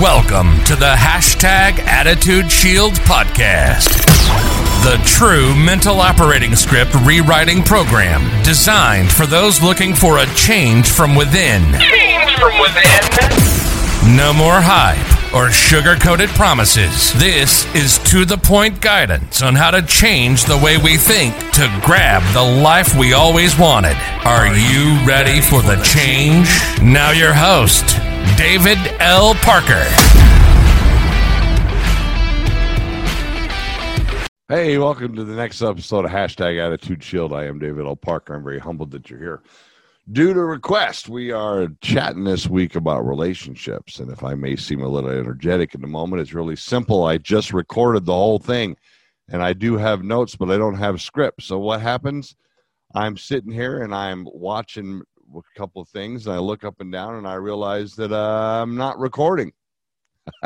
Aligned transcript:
Welcome 0.00 0.58
to 0.64 0.74
the 0.74 0.92
hashtag 0.96 1.78
Attitude 1.86 2.50
Shield 2.50 2.94
podcast, 2.94 3.90
the 4.82 5.00
true 5.04 5.54
mental 5.54 6.00
operating 6.00 6.56
script 6.56 6.94
rewriting 7.04 7.62
program 7.62 8.42
designed 8.42 9.12
for 9.12 9.24
those 9.24 9.62
looking 9.62 9.94
for 9.94 10.18
a 10.18 10.26
change 10.34 10.90
from 10.90 11.14
within. 11.14 11.62
Change 11.78 12.34
from 12.34 12.58
within. 12.58 14.16
No 14.16 14.32
more 14.32 14.60
hype 14.60 15.13
or 15.34 15.50
sugar 15.50 15.96
coated 15.96 16.30
promises. 16.30 17.12
This 17.14 17.66
is 17.74 17.98
to 18.10 18.24
the 18.24 18.38
point 18.38 18.80
guidance 18.80 19.42
on 19.42 19.56
how 19.56 19.72
to 19.72 19.82
change 19.82 20.44
the 20.44 20.56
way 20.56 20.78
we 20.78 20.96
think 20.96 21.34
to 21.54 21.82
grab 21.84 22.22
the 22.32 22.62
life 22.62 22.96
we 22.96 23.14
always 23.14 23.58
wanted. 23.58 23.96
Are 24.24 24.46
you 24.46 25.04
ready 25.04 25.40
for 25.40 25.60
the 25.60 25.76
change? 25.82 26.48
Now, 26.80 27.10
your 27.10 27.34
host, 27.34 27.84
David 28.38 28.78
L. 29.00 29.34
Parker. 29.34 29.84
Hey, 34.48 34.78
welcome 34.78 35.16
to 35.16 35.24
the 35.24 35.34
next 35.34 35.62
episode 35.62 36.04
of 36.04 36.12
Hashtag 36.12 36.64
Attitude 36.64 37.02
Shield. 37.02 37.32
I 37.32 37.46
am 37.46 37.58
David 37.58 37.86
L. 37.86 37.96
Parker. 37.96 38.34
I'm 38.34 38.44
very 38.44 38.60
humbled 38.60 38.92
that 38.92 39.10
you're 39.10 39.18
here. 39.18 39.42
Due 40.12 40.34
to 40.34 40.40
request, 40.44 41.08
we 41.08 41.32
are 41.32 41.68
chatting 41.80 42.24
this 42.24 42.46
week 42.46 42.74
about 42.76 43.06
relationships. 43.06 44.00
And 44.00 44.10
if 44.10 44.22
I 44.22 44.34
may 44.34 44.54
seem 44.54 44.82
a 44.82 44.88
little 44.88 45.08
energetic 45.08 45.74
in 45.74 45.80
the 45.80 45.86
moment, 45.86 46.20
it's 46.20 46.34
really 46.34 46.56
simple. 46.56 47.04
I 47.04 47.16
just 47.16 47.54
recorded 47.54 48.04
the 48.04 48.12
whole 48.12 48.38
thing 48.38 48.76
and 49.30 49.42
I 49.42 49.54
do 49.54 49.78
have 49.78 50.02
notes, 50.02 50.36
but 50.36 50.50
I 50.50 50.58
don't 50.58 50.76
have 50.76 51.00
script. 51.00 51.42
So 51.42 51.58
what 51.58 51.80
happens? 51.80 52.36
I'm 52.94 53.16
sitting 53.16 53.50
here 53.50 53.82
and 53.82 53.94
I'm 53.94 54.28
watching 54.30 55.00
a 55.34 55.58
couple 55.58 55.80
of 55.80 55.88
things 55.88 56.26
and 56.26 56.36
I 56.36 56.38
look 56.38 56.64
up 56.64 56.82
and 56.82 56.92
down 56.92 57.14
and 57.14 57.26
I 57.26 57.34
realize 57.34 57.94
that 57.94 58.12
uh, 58.12 58.60
I'm 58.62 58.76
not 58.76 58.98
recording. 58.98 59.52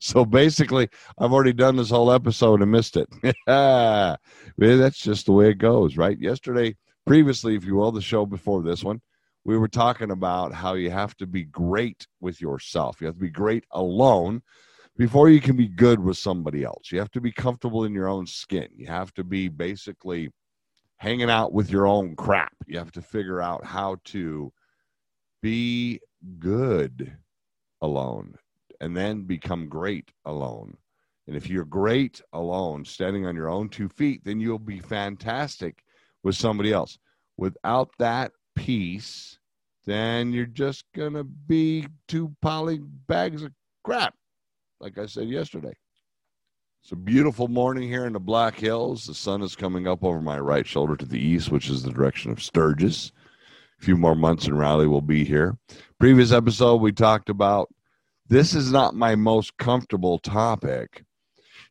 so 0.00 0.26
basically, 0.26 0.90
I've 1.16 1.32
already 1.32 1.54
done 1.54 1.76
this 1.76 1.88
whole 1.88 2.12
episode 2.12 2.60
and 2.60 2.70
missed 2.70 2.98
it. 2.98 3.08
That's 3.46 4.98
just 4.98 5.24
the 5.24 5.32
way 5.32 5.48
it 5.48 5.58
goes, 5.58 5.96
right? 5.96 6.18
Yesterday, 6.20 6.76
previously, 7.06 7.54
if 7.56 7.64
you 7.64 7.76
will, 7.76 7.92
the 7.92 8.00
show 8.00 8.26
before 8.26 8.62
this 8.62 8.84
one, 8.84 9.00
we 9.44 9.56
were 9.56 9.68
talking 9.68 10.10
about 10.10 10.52
how 10.52 10.74
you 10.74 10.90
have 10.90 11.16
to 11.16 11.26
be 11.26 11.44
great 11.44 12.06
with 12.20 12.40
yourself. 12.40 13.00
You 13.00 13.06
have 13.06 13.16
to 13.16 13.20
be 13.20 13.30
great 13.30 13.64
alone 13.70 14.42
before 14.96 15.30
you 15.30 15.40
can 15.40 15.56
be 15.56 15.68
good 15.68 15.98
with 15.98 16.18
somebody 16.18 16.62
else. 16.62 16.92
You 16.92 16.98
have 16.98 17.10
to 17.12 17.20
be 17.20 17.32
comfortable 17.32 17.84
in 17.84 17.94
your 17.94 18.08
own 18.08 18.26
skin. 18.26 18.68
You 18.76 18.86
have 18.88 19.14
to 19.14 19.24
be 19.24 19.48
basically 19.48 20.30
hanging 20.98 21.30
out 21.30 21.52
with 21.52 21.70
your 21.70 21.86
own 21.86 22.14
crap. 22.16 22.52
You 22.66 22.78
have 22.78 22.92
to 22.92 23.02
figure 23.02 23.40
out 23.40 23.64
how 23.64 23.96
to 24.06 24.52
be 25.40 26.00
good 26.38 27.16
alone 27.80 28.34
and 28.80 28.94
then 28.94 29.22
become 29.22 29.68
great 29.68 30.12
alone. 30.26 30.76
And 31.26 31.36
if 31.36 31.48
you're 31.48 31.64
great 31.64 32.20
alone, 32.32 32.84
standing 32.84 33.24
on 33.24 33.36
your 33.36 33.48
own 33.48 33.70
two 33.70 33.88
feet, 33.88 34.22
then 34.24 34.40
you'll 34.40 34.58
be 34.58 34.80
fantastic 34.80 35.82
with 36.22 36.36
somebody 36.36 36.72
else. 36.72 36.98
Without 37.36 37.90
that 37.98 38.32
piece, 38.54 39.38
then 39.86 40.32
you're 40.32 40.46
just 40.46 40.84
going 40.94 41.14
to 41.14 41.24
be 41.24 41.86
two 42.08 42.34
poly 42.42 42.80
bags 43.06 43.42
of 43.42 43.52
crap, 43.82 44.14
like 44.80 44.98
I 44.98 45.06
said 45.06 45.28
yesterday. 45.28 45.72
It's 46.82 46.92
a 46.92 46.96
beautiful 46.96 47.48
morning 47.48 47.88
here 47.88 48.06
in 48.06 48.14
the 48.14 48.20
Black 48.20 48.58
Hills. 48.58 49.04
The 49.04 49.14
sun 49.14 49.42
is 49.42 49.54
coming 49.54 49.86
up 49.86 50.02
over 50.02 50.20
my 50.20 50.38
right 50.38 50.66
shoulder 50.66 50.96
to 50.96 51.04
the 51.04 51.18
east, 51.18 51.50
which 51.50 51.68
is 51.68 51.82
the 51.82 51.92
direction 51.92 52.30
of 52.30 52.42
Sturgis. 52.42 53.12
A 53.80 53.84
few 53.84 53.96
more 53.96 54.14
months 54.14 54.46
and 54.46 54.58
rally 54.58 54.86
will 54.86 55.02
be 55.02 55.24
here. 55.24 55.58
Previous 55.98 56.32
episode, 56.32 56.76
we 56.76 56.92
talked 56.92 57.28
about 57.28 57.68
this 58.28 58.54
is 58.54 58.72
not 58.72 58.94
my 58.94 59.14
most 59.14 59.56
comfortable 59.58 60.18
topic. 60.18 61.04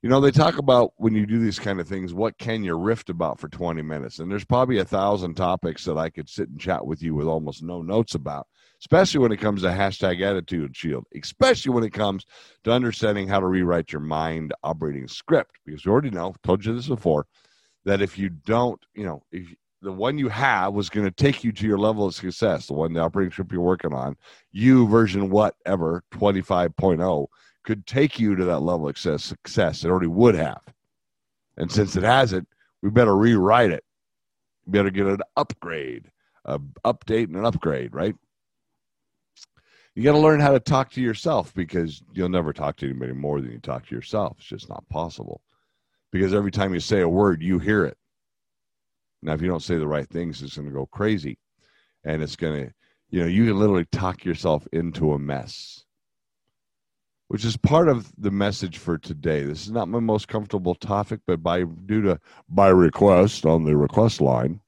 You 0.01 0.09
know, 0.09 0.21
they 0.21 0.31
talk 0.31 0.57
about 0.57 0.93
when 0.95 1.13
you 1.13 1.25
do 1.25 1.39
these 1.39 1.59
kind 1.59 1.79
of 1.79 1.87
things, 1.87 2.13
what 2.13 2.37
can 2.37 2.63
you 2.63 2.77
rift 2.77 3.09
about 3.09 3.39
for 3.39 3.49
20 3.49 3.81
minutes? 3.81 4.19
And 4.19 4.31
there's 4.31 4.45
probably 4.45 4.77
a 4.77 4.85
thousand 4.85 5.35
topics 5.35 5.83
that 5.85 5.97
I 5.97 6.09
could 6.09 6.29
sit 6.29 6.47
and 6.47 6.59
chat 6.59 6.85
with 6.85 7.03
you 7.03 7.15
with 7.15 7.27
almost 7.27 7.63
no 7.63 7.81
notes 7.81 8.15
about 8.15 8.47
especially 8.81 9.19
when 9.19 9.31
it 9.31 9.37
comes 9.37 9.61
to 9.61 9.67
hashtag 9.67 10.21
attitude 10.21 10.75
shield, 10.75 11.05
especially 11.15 11.73
when 11.73 11.83
it 11.83 11.93
comes 11.93 12.25
to 12.63 12.71
understanding 12.71 13.27
how 13.27 13.39
to 13.39 13.45
rewrite 13.45 13.91
your 13.91 14.01
mind 14.01 14.53
operating 14.63 15.07
script. 15.07 15.57
Because 15.65 15.85
we 15.85 15.91
already 15.91 16.09
know, 16.11 16.33
told 16.43 16.63
you 16.63 16.73
this 16.73 16.87
before, 16.87 17.25
that 17.85 18.01
if 18.01 18.17
you 18.17 18.29
don't, 18.29 18.79
you 18.95 19.05
know, 19.05 19.23
if 19.31 19.53
the 19.81 19.91
one 19.91 20.17
you 20.17 20.29
have 20.29 20.73
was 20.73 20.89
going 20.89 21.05
to 21.05 21.11
take 21.11 21.43
you 21.43 21.51
to 21.53 21.67
your 21.67 21.77
level 21.77 22.05
of 22.05 22.15
success, 22.15 22.67
the 22.67 22.73
one 22.73 22.93
the 22.93 22.99
operating 22.99 23.31
script 23.31 23.51
you're 23.51 23.61
working 23.61 23.93
on, 23.93 24.15
you 24.51 24.87
version 24.87 25.29
whatever 25.29 26.03
25.0 26.13 27.27
could 27.63 27.85
take 27.85 28.19
you 28.19 28.35
to 28.35 28.45
that 28.45 28.59
level 28.59 28.89
of 28.89 28.97
success. 28.97 29.83
It 29.83 29.89
already 29.89 30.07
would 30.07 30.35
have. 30.35 30.61
And 31.57 31.71
since 31.71 31.95
it 31.95 32.03
hasn't, 32.03 32.47
we 32.81 32.89
better 32.89 33.15
rewrite 33.15 33.71
it. 33.71 33.83
We 34.65 34.71
better 34.71 34.89
get 34.89 35.07
an 35.07 35.21
upgrade, 35.35 36.09
a 36.45 36.59
update 36.85 37.25
and 37.25 37.35
an 37.35 37.45
upgrade, 37.45 37.93
right? 37.93 38.15
you 39.99 40.05
got 40.05 40.13
to 40.13 40.19
learn 40.19 40.39
how 40.39 40.53
to 40.53 40.61
talk 40.61 40.89
to 40.91 41.01
yourself 41.01 41.53
because 41.53 42.01
you'll 42.13 42.29
never 42.29 42.53
talk 42.53 42.77
to 42.77 42.85
anybody 42.85 43.11
more 43.11 43.41
than 43.41 43.51
you 43.51 43.59
talk 43.59 43.85
to 43.85 43.95
yourself. 43.95 44.37
It's 44.39 44.47
just 44.47 44.69
not 44.69 44.87
possible. 44.87 45.41
Because 46.09 46.33
every 46.33 46.51
time 46.51 46.73
you 46.73 46.79
say 46.79 47.01
a 47.01 47.09
word, 47.09 47.41
you 47.41 47.59
hear 47.59 47.83
it. 47.83 47.97
Now, 49.21 49.33
if 49.33 49.41
you 49.41 49.49
don't 49.49 49.61
say 49.61 49.77
the 49.77 49.87
right 49.87 50.07
things, 50.07 50.41
it's 50.41 50.55
going 50.55 50.69
to 50.69 50.73
go 50.73 50.85
crazy. 50.85 51.37
And 52.05 52.23
it's 52.23 52.37
going 52.37 52.67
to, 52.67 52.73
you 53.09 53.19
know, 53.19 53.27
you 53.27 53.47
can 53.47 53.59
literally 53.59 53.87
talk 53.91 54.23
yourself 54.23 54.65
into 54.71 55.11
a 55.11 55.19
mess, 55.19 55.83
which 57.29 57.45
is 57.45 57.55
part 57.55 57.87
of 57.87 58.11
the 58.17 58.31
message 58.31 58.79
for 58.79 58.97
today. 58.97 59.43
This 59.43 59.61
is 59.61 59.71
not 59.71 59.87
my 59.87 59.99
most 59.99 60.27
comfortable 60.27 60.73
topic, 60.73 61.21
but 61.27 61.43
by 61.43 61.63
due 61.63 62.01
to 62.01 62.19
by 62.49 62.69
request 62.69 63.45
on 63.45 63.63
the 63.63 63.77
request 63.77 64.19
line, 64.19 64.59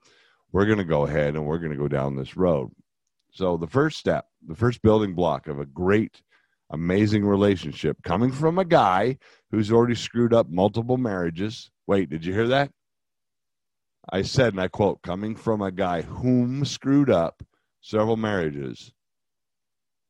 we're 0.52 0.68
going 0.68 0.78
to 0.78 0.84
go 0.84 1.08
ahead 1.08 1.34
and 1.34 1.46
we're 1.46 1.58
going 1.58 1.72
to 1.72 1.78
go 1.78 1.88
down 1.88 2.16
this 2.16 2.38
road. 2.38 2.72
So 3.32 3.58
the 3.58 3.68
first 3.68 3.98
step, 3.98 4.28
the 4.48 4.56
first 4.56 4.84
building 4.84 5.16
block 5.16 5.48
of 5.48 5.60
a 5.60 5.66
great, 5.66 6.22
amazing 6.70 7.26
relationship 7.26 7.98
coming 8.04 8.32
from 8.32 8.60
a 8.60 8.66
guy 8.66 9.18
who's 9.50 9.72
already 9.72 9.96
screwed 9.96 10.34
up 10.34 10.48
multiple 10.48 10.98
marriages. 10.98 11.72
Wait, 11.88 12.12
did 12.12 12.24
you 12.24 12.34
hear 12.34 12.50
that? 12.50 12.72
I 14.08 14.22
said, 14.22 14.54
and 14.54 14.62
I 14.62 14.68
quote, 14.68 15.02
coming 15.02 15.36
from 15.36 15.62
a 15.64 15.72
guy 15.72 16.04
whom 16.04 16.64
screwed 16.66 17.10
up 17.10 17.44
several 17.82 18.18
marriages. 18.18 18.94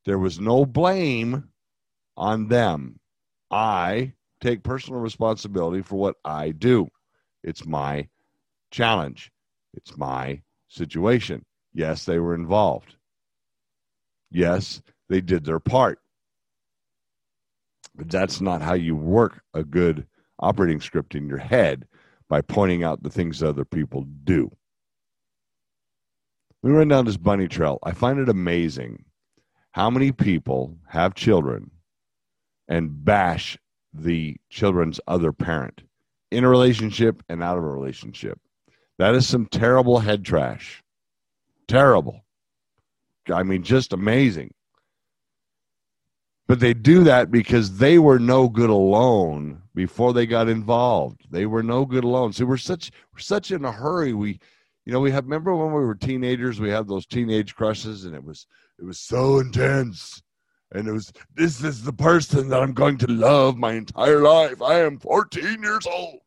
There 0.04 0.20
was 0.20 0.40
no 0.40 0.66
blame 0.66 1.51
on 2.18 2.48
them. 2.48 3.00
I 3.50 4.14
take 4.42 4.64
personal 4.64 5.00
responsibility 5.00 5.82
for 5.82 5.98
what 5.98 6.16
I 6.26 6.52
do. 6.52 6.90
It's 7.44 7.66
my 7.66 8.08
challenge. 8.72 9.32
It's 9.74 9.98
my 9.98 10.42
situation. 10.68 11.46
Yes, 11.74 12.06
they 12.06 12.20
were 12.20 12.36
involved. 12.36 12.96
Yes, 14.30 14.82
they 15.10 15.22
did 15.22 15.46
their 15.46 15.60
part. 15.60 16.00
But 17.96 18.10
that's 18.10 18.42
not 18.42 18.62
how 18.62 18.74
you 18.74 18.96
work 18.96 19.42
a 19.54 19.64
good 19.64 20.08
operating 20.40 20.80
script 20.80 21.16
in 21.16 21.28
your 21.28 21.38
head 21.38 21.88
by 22.30 22.42
pointing 22.42 22.84
out 22.84 23.04
the 23.04 23.10
things 23.10 23.44
other 23.44 23.66
people 23.66 24.06
do. 24.24 24.50
We 26.64 26.72
run 26.72 26.88
down 26.88 27.06
this 27.06 27.18
bunny 27.18 27.48
trail. 27.48 27.80
I 27.84 27.92
find 27.92 28.20
it 28.20 28.30
amazing 28.30 29.06
how 29.72 29.90
many 29.90 30.12
people 30.12 30.78
have 30.88 31.16
children 31.16 31.72
and 32.72 33.04
bash 33.04 33.58
the 33.94 34.38
children's 34.50 35.02
other 35.06 35.34
parent 35.34 35.84
in 36.32 36.46
a 36.46 36.50
relationship 36.50 37.22
and 37.28 37.44
out 37.44 37.58
of 37.58 37.66
a 37.66 37.68
relationship. 37.68 38.40
That 38.98 39.14
is 39.14 39.28
some 39.28 39.46
terrible 39.46 40.00
head 40.00 40.24
trash. 40.24 40.82
Terrible. 41.68 42.22
I 43.32 43.44
mean, 43.44 43.64
just 43.64 43.92
amazing. 43.92 44.54
But 46.48 46.62
they 46.62 46.74
do 46.74 47.04
that 47.04 47.30
because 47.30 47.78
they 47.78 48.00
were 48.00 48.20
no 48.20 48.48
good 48.48 48.70
alone 48.70 49.62
before 49.76 50.14
they 50.14 50.26
got 50.26 50.48
involved. 50.48 51.26
They 51.30 51.46
were 51.46 51.64
no 51.64 51.86
good 51.86 52.06
alone. 52.06 52.32
So 52.32 52.46
we're 52.46 52.58
such 52.58 52.92
we're 53.14 53.20
such 53.20 53.52
in 53.52 53.66
a 53.66 53.72
hurry. 53.72 54.14
We, 54.14 54.40
you 54.86 54.94
know, 54.94 55.00
we 55.00 55.12
have. 55.12 55.26
Remember 55.26 55.56
when 55.56 55.74
we 55.74 55.86
were 55.86 55.96
teenagers? 55.96 56.60
We 56.60 56.70
had 56.70 56.88
those 56.88 57.06
teenage 57.06 57.56
crushes, 57.56 58.06
and 58.06 58.16
it 58.16 58.24
was 58.24 58.48
it 58.80 58.86
was 58.86 59.00
so 59.00 59.40
intense. 59.40 60.22
And 60.74 60.88
it 60.88 60.92
was 60.92 61.12
this 61.36 61.64
is 61.64 61.84
the 61.84 61.94
person 61.94 62.50
that 62.50 62.62
I'm 62.62 62.74
going 62.74 62.98
to 63.00 63.08
love 63.08 63.58
my 63.58 63.74
entire 63.74 64.22
life. 64.22 64.62
I 64.62 64.80
am 64.80 64.98
14 65.00 65.62
years 65.62 65.86
old. 65.86 66.20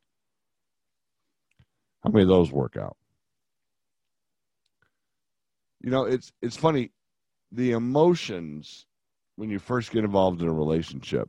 How 2.03 2.11
many 2.11 2.23
of 2.23 2.29
those 2.29 2.53
work 2.53 2.77
out? 2.77 2.97
you 5.85 5.91
know 5.91 6.05
it's 6.05 6.33
it's 6.41 6.57
funny 6.57 6.91
the 7.53 7.73
emotions 7.73 8.87
when 9.37 9.51
you 9.51 9.59
first 9.59 9.91
get 9.91 10.03
involved 10.03 10.41
in 10.41 10.49
a 10.49 10.53
relationship 10.53 11.29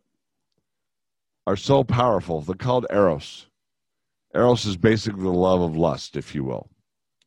are 1.45 1.57
so 1.57 1.83
powerful 1.83 2.39
they're 2.39 2.55
called 2.55 2.85
eros 2.89 3.47
eros 4.33 4.65
is 4.65 4.77
basically 4.77 5.23
the 5.23 5.29
love 5.29 5.61
of 5.61 5.75
lust 5.75 6.15
if 6.15 6.33
you 6.33 6.43
will 6.45 6.69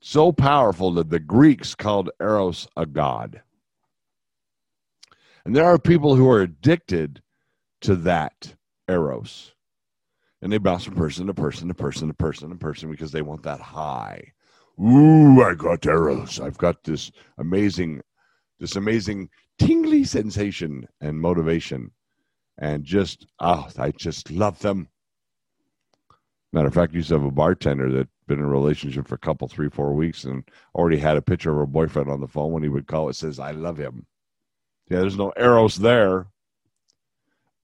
so 0.00 0.32
powerful 0.32 0.90
that 0.90 1.10
the 1.10 1.20
greeks 1.20 1.74
called 1.74 2.08
eros 2.18 2.66
a 2.78 2.86
god 2.86 3.42
And 5.48 5.56
there 5.56 5.64
are 5.64 5.78
people 5.78 6.14
who 6.14 6.28
are 6.28 6.42
addicted 6.42 7.22
to 7.80 7.96
that 7.96 8.54
eros. 8.86 9.54
And 10.42 10.52
they 10.52 10.58
bounce 10.58 10.84
from 10.84 10.94
person 10.94 11.26
to 11.26 11.32
person 11.32 11.68
to 11.68 11.74
person 11.74 12.08
to 12.08 12.12
person 12.12 12.50
to 12.50 12.56
person 12.56 12.90
because 12.90 13.12
they 13.12 13.22
want 13.22 13.44
that 13.44 13.58
high. 13.58 14.34
Ooh, 14.78 15.42
I 15.42 15.54
got 15.54 15.86
eros. 15.86 16.38
I've 16.38 16.58
got 16.58 16.84
this 16.84 17.10
amazing, 17.38 18.02
this 18.60 18.76
amazing 18.76 19.30
tingly 19.58 20.04
sensation 20.04 20.86
and 21.00 21.18
motivation. 21.18 21.92
And 22.58 22.84
just, 22.84 23.26
oh, 23.40 23.70
I 23.78 23.92
just 23.92 24.30
love 24.30 24.58
them. 24.58 24.86
Matter 26.52 26.68
of 26.68 26.74
fact, 26.74 26.92
I 26.92 26.96
used 26.96 27.08
to 27.08 27.14
have 27.14 27.24
a 27.24 27.30
bartender 27.30 27.90
that 27.92 28.08
been 28.26 28.38
in 28.38 28.44
a 28.44 28.48
relationship 28.48 29.08
for 29.08 29.14
a 29.14 29.18
couple, 29.18 29.48
three, 29.48 29.70
four 29.70 29.94
weeks, 29.94 30.24
and 30.24 30.44
already 30.74 30.98
had 30.98 31.16
a 31.16 31.22
picture 31.22 31.52
of 31.52 31.56
her 31.56 31.64
boyfriend 31.64 32.10
on 32.10 32.20
the 32.20 32.28
phone. 32.28 32.52
When 32.52 32.62
he 32.62 32.68
would 32.68 32.86
call, 32.86 33.08
it 33.08 33.16
says, 33.16 33.38
"I 33.38 33.52
love 33.52 33.78
him." 33.78 34.04
Yeah, 34.88 35.00
there's 35.00 35.18
no 35.18 35.32
eros 35.36 35.76
there. 35.76 36.26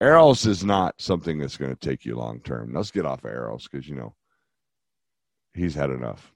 Eros 0.01 0.45
is 0.45 0.65
not 0.65 1.01
something 1.01 1.39
that's 1.39 1.57
going 1.57 1.75
to 1.75 1.89
take 1.89 2.05
you 2.05 2.17
long 2.17 2.41
term. 2.41 2.75
Let's 2.75 2.91
get 2.91 3.07
off 3.07 3.25
eros 3.25 3.67
because 3.69 3.89
you 3.89 3.95
know 3.95 4.15
he's 5.55 5.75
had 5.75 5.91
enough. 5.91 6.33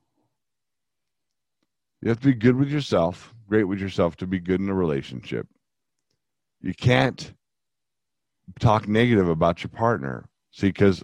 You 2.00 2.08
have 2.08 2.20
to 2.20 2.26
be 2.26 2.34
good 2.34 2.56
with 2.56 2.70
yourself, 2.70 3.34
great 3.48 3.64
with 3.64 3.80
yourself 3.80 4.16
to 4.16 4.26
be 4.26 4.38
good 4.38 4.60
in 4.60 4.68
a 4.68 4.74
relationship. 4.74 5.46
You 6.60 6.72
can't 6.72 7.34
talk 8.60 8.88
negative 8.88 9.28
about 9.28 9.62
your 9.62 9.70
partner. 9.70 10.28
See, 10.52 10.68
because 10.68 11.02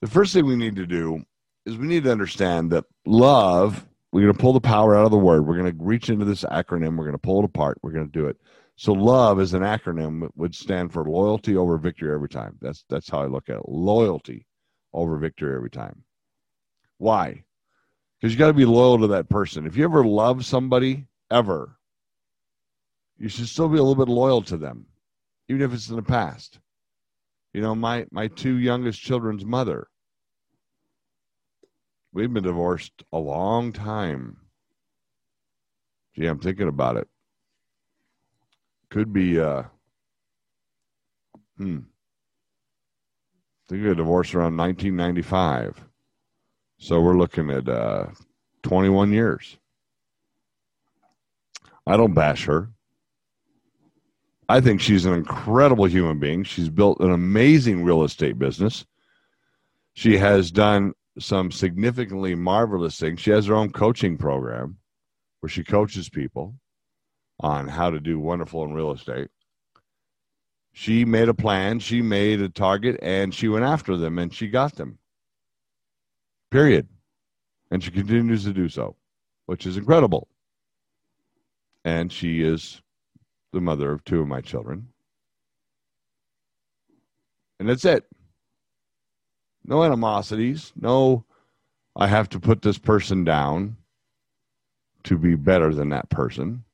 the 0.00 0.08
first 0.08 0.32
thing 0.32 0.46
we 0.46 0.56
need 0.56 0.76
to 0.76 0.86
do 0.86 1.24
is 1.66 1.76
we 1.76 1.86
need 1.86 2.04
to 2.04 2.12
understand 2.12 2.70
that 2.72 2.84
love, 3.04 3.86
we're 4.12 4.22
going 4.22 4.32
to 4.32 4.40
pull 4.40 4.52
the 4.52 4.60
power 4.60 4.96
out 4.96 5.04
of 5.04 5.10
the 5.10 5.18
word. 5.18 5.46
We're 5.46 5.58
going 5.58 5.76
to 5.76 5.84
reach 5.84 6.08
into 6.08 6.24
this 6.24 6.44
acronym. 6.44 6.96
We're 6.96 7.04
going 7.04 7.12
to 7.12 7.18
pull 7.18 7.40
it 7.40 7.44
apart. 7.44 7.78
We're 7.82 7.92
going 7.92 8.10
to 8.10 8.18
do 8.18 8.26
it. 8.26 8.36
So 8.80 8.94
love 8.94 9.40
is 9.40 9.52
an 9.52 9.60
acronym 9.60 10.22
that 10.22 10.34
would 10.38 10.54
stand 10.54 10.90
for 10.90 11.04
loyalty 11.04 11.54
over 11.54 11.76
victory 11.76 12.14
every 12.14 12.30
time. 12.30 12.56
That's 12.62 12.82
that's 12.88 13.10
how 13.10 13.20
I 13.20 13.26
look 13.26 13.50
at 13.50 13.56
it. 13.56 13.68
Loyalty 13.68 14.46
over 14.94 15.18
victory 15.18 15.54
every 15.54 15.68
time. 15.68 16.02
Why? 16.96 17.44
Because 18.18 18.32
you 18.32 18.38
got 18.38 18.46
to 18.46 18.54
be 18.54 18.64
loyal 18.64 18.98
to 19.00 19.06
that 19.08 19.28
person. 19.28 19.66
If 19.66 19.76
you 19.76 19.84
ever 19.84 20.02
love 20.02 20.46
somebody, 20.46 21.08
ever, 21.30 21.76
you 23.18 23.28
should 23.28 23.48
still 23.48 23.68
be 23.68 23.76
a 23.76 23.82
little 23.82 24.02
bit 24.02 24.10
loyal 24.10 24.40
to 24.44 24.56
them, 24.56 24.86
even 25.50 25.60
if 25.60 25.74
it's 25.74 25.90
in 25.90 25.96
the 25.96 26.02
past. 26.02 26.58
You 27.52 27.60
know, 27.60 27.74
my 27.74 28.06
my 28.10 28.28
two 28.28 28.56
youngest 28.56 29.02
children's 29.02 29.44
mother. 29.44 29.88
We've 32.14 32.32
been 32.32 32.44
divorced 32.44 33.04
a 33.12 33.18
long 33.18 33.74
time. 33.74 34.38
Gee, 36.16 36.24
I'm 36.24 36.38
thinking 36.38 36.68
about 36.68 36.96
it. 36.96 37.09
Could 38.90 39.12
be 39.12 39.38
uh 39.38 39.64
hmm. 41.56 41.78
I 41.78 43.68
think 43.68 43.84
got 43.84 43.96
divorced 43.96 44.34
around 44.34 44.56
1995. 44.56 45.84
So 46.78 47.00
we're 47.00 47.16
looking 47.16 47.50
at 47.50 47.68
uh 47.68 48.06
21 48.62 49.12
years. 49.12 49.56
I 51.86 51.96
don't 51.96 52.14
bash 52.14 52.44
her. 52.46 52.70
I 54.48 54.60
think 54.60 54.80
she's 54.80 55.04
an 55.04 55.14
incredible 55.14 55.84
human 55.86 56.18
being. 56.18 56.42
She's 56.42 56.68
built 56.68 56.98
an 57.00 57.12
amazing 57.12 57.84
real 57.84 58.02
estate 58.02 58.38
business. 58.38 58.84
She 59.94 60.18
has 60.18 60.50
done 60.50 60.92
some 61.20 61.52
significantly 61.52 62.34
marvelous 62.34 62.98
things. 62.98 63.20
She 63.20 63.30
has 63.30 63.46
her 63.46 63.54
own 63.54 63.70
coaching 63.70 64.16
program 64.16 64.78
where 65.38 65.50
she 65.50 65.62
coaches 65.62 66.08
people 66.08 66.56
on 67.40 67.68
how 67.68 67.90
to 67.90 68.00
do 68.00 68.18
wonderful 68.18 68.64
in 68.64 68.72
real 68.72 68.92
estate. 68.92 69.28
She 70.72 71.04
made 71.04 71.28
a 71.28 71.34
plan, 71.34 71.80
she 71.80 72.00
made 72.00 72.40
a 72.40 72.48
target, 72.48 72.98
and 73.02 73.34
she 73.34 73.48
went 73.48 73.64
after 73.64 73.96
them 73.96 74.18
and 74.18 74.32
she 74.32 74.48
got 74.48 74.76
them. 74.76 74.98
Period. 76.50 76.88
And 77.70 77.82
she 77.82 77.90
continues 77.90 78.44
to 78.44 78.52
do 78.52 78.68
so, 78.68 78.96
which 79.46 79.66
is 79.66 79.76
incredible. 79.76 80.28
And 81.84 82.12
she 82.12 82.42
is 82.42 82.82
the 83.52 83.60
mother 83.60 83.90
of 83.90 84.04
two 84.04 84.20
of 84.20 84.28
my 84.28 84.40
children. 84.40 84.88
And 87.58 87.68
that's 87.68 87.84
it. 87.84 88.04
No 89.64 89.82
animosities. 89.82 90.72
No, 90.76 91.24
I 91.96 92.06
have 92.06 92.28
to 92.30 92.40
put 92.40 92.62
this 92.62 92.78
person 92.78 93.24
down 93.24 93.76
to 95.04 95.18
be 95.18 95.34
better 95.34 95.74
than 95.74 95.90
that 95.90 96.08
person. 96.10 96.64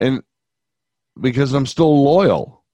And 0.00 0.22
because 1.20 1.52
I'm 1.52 1.66
still 1.66 2.02
loyal, 2.02 2.64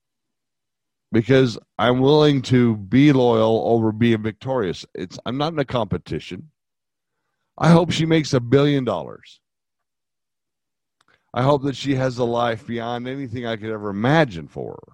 because 1.13 1.59
I'm 1.79 2.01
willing 2.01 2.43
to 2.43 2.77
be 2.77 3.13
loyal 3.13 3.65
over 3.67 3.93
being 3.93 4.23
victorious. 4.23 4.87
It's 4.95 5.19
I'm 5.27 5.37
not 5.37 5.53
in 5.53 5.59
a 5.59 5.65
competition. 5.65 6.51
I 7.59 7.71
hope 7.71 7.91
she 7.91 8.07
makes 8.07 8.33
a 8.33 8.41
billion 8.41 8.85
dollars. 8.85 9.41
I 11.33 11.43
hope 11.43 11.63
that 11.65 11.77
she 11.77 11.95
has 11.95 12.19
a 12.19 12.25
life 12.25 12.67
beyond 12.67 13.07
anything 13.07 13.47
I 13.47 13.57
could 13.57 13.71
ever 13.71 13.91
imagine 13.91 14.49
for 14.49 14.73
her. 14.73 14.93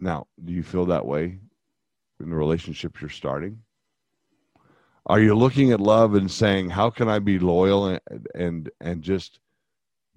Now, 0.00 0.26
do 0.42 0.52
you 0.52 0.62
feel 0.62 0.86
that 0.86 1.06
way 1.06 1.38
in 2.20 2.30
the 2.30 2.36
relationships 2.36 3.00
you're 3.00 3.10
starting? 3.10 3.62
Are 5.08 5.20
you 5.20 5.34
looking 5.34 5.72
at 5.72 5.80
love 5.80 6.14
and 6.14 6.30
saying, 6.30 6.70
"How 6.70 6.90
can 6.90 7.08
I 7.08 7.18
be 7.18 7.38
loyal 7.38 7.86
and 7.86 8.00
and, 8.34 8.70
and 8.80 9.02
just 9.02 9.40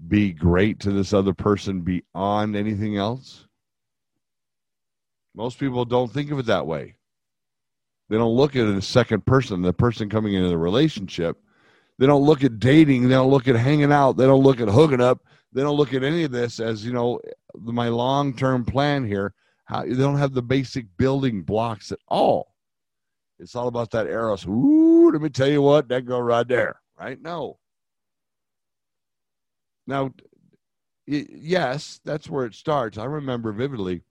be 0.07 0.33
great 0.33 0.79
to 0.81 0.91
this 0.91 1.13
other 1.13 1.33
person 1.33 1.81
beyond 1.81 2.55
anything 2.55 2.97
else?" 2.97 3.47
Most 5.33 5.59
people 5.59 5.85
don't 5.85 6.11
think 6.11 6.31
of 6.31 6.39
it 6.39 6.45
that 6.47 6.67
way. 6.67 6.95
They 8.09 8.17
don't 8.17 8.35
look 8.35 8.55
at 8.57 8.67
it 8.67 8.75
as 8.75 8.85
second 8.85 9.25
person, 9.25 9.61
the 9.61 9.71
person 9.71 10.09
coming 10.09 10.33
into 10.33 10.49
the 10.49 10.57
relationship 10.57 11.41
they 12.01 12.07
don't 12.07 12.23
look 12.23 12.43
at 12.43 12.59
dating. 12.59 13.03
They 13.03 13.13
don't 13.13 13.29
look 13.29 13.47
at 13.47 13.55
hanging 13.55 13.91
out. 13.91 14.17
They 14.17 14.25
don't 14.25 14.41
look 14.41 14.59
at 14.59 14.67
hooking 14.67 15.01
up. 15.01 15.23
They 15.53 15.61
don't 15.61 15.77
look 15.77 15.93
at 15.93 16.03
any 16.03 16.23
of 16.23 16.31
this 16.31 16.59
as 16.59 16.83
you 16.83 16.93
know 16.93 17.19
my 17.55 17.89
long 17.89 18.35
term 18.35 18.65
plan 18.65 19.05
here. 19.05 19.35
How 19.65 19.83
they 19.83 19.93
don't 19.93 20.17
have 20.17 20.33
the 20.33 20.41
basic 20.41 20.87
building 20.97 21.43
blocks 21.43 21.91
at 21.91 21.99
all. 22.07 22.50
It's 23.41 23.55
all 23.55 23.67
about 23.67 23.89
that 23.91 24.05
eros. 24.05 24.45
Ooh, 24.45 25.11
let 25.11 25.21
me 25.21 25.29
tell 25.29 25.47
you 25.47 25.63
what, 25.63 25.87
that 25.89 26.05
girl 26.05 26.21
right 26.21 26.47
there, 26.47 26.79
right? 26.97 27.19
No. 27.19 27.57
Now, 29.87 30.11
yes, 31.07 31.99
that's 32.05 32.29
where 32.29 32.45
it 32.45 32.53
starts. 32.53 32.99
I 32.99 33.05
remember 33.05 33.51
vividly 33.51 34.03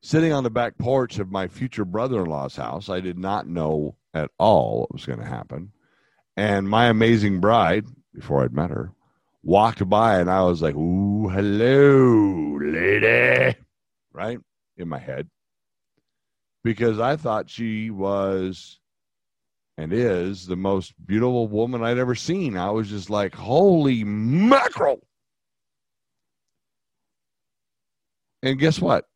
sitting 0.00 0.32
on 0.32 0.44
the 0.44 0.50
back 0.50 0.78
porch 0.78 1.18
of 1.18 1.32
my 1.32 1.48
future 1.48 1.84
brother 1.84 2.22
in 2.22 2.30
law's 2.30 2.54
house. 2.54 2.88
I 2.88 3.00
did 3.00 3.18
not 3.18 3.48
know 3.48 3.96
at 4.14 4.30
all 4.38 4.80
what 4.80 4.92
was 4.92 5.04
going 5.04 5.18
to 5.18 5.24
happen. 5.24 5.72
And 6.36 6.68
my 6.68 6.86
amazing 6.86 7.40
bride, 7.40 7.86
before 8.14 8.44
I'd 8.44 8.52
met 8.52 8.70
her, 8.70 8.92
walked 9.42 9.86
by 9.88 10.20
and 10.20 10.30
I 10.30 10.44
was 10.44 10.62
like, 10.62 10.76
Ooh, 10.76 11.28
hello, 11.28 12.58
lady. 12.62 13.56
Right? 14.12 14.38
In 14.76 14.88
my 14.88 14.98
head. 15.00 15.28
Because 16.66 16.98
I 16.98 17.14
thought 17.14 17.48
she 17.48 17.90
was 17.90 18.80
and 19.78 19.92
is 19.92 20.46
the 20.46 20.56
most 20.56 20.94
beautiful 21.06 21.46
woman 21.46 21.84
I'd 21.84 21.96
ever 21.96 22.16
seen. 22.16 22.56
I 22.56 22.70
was 22.70 22.88
just 22.88 23.08
like, 23.08 23.36
holy 23.36 24.02
mackerel. 24.02 25.06
And 28.42 28.58
guess 28.58 28.80
what? 28.80 29.08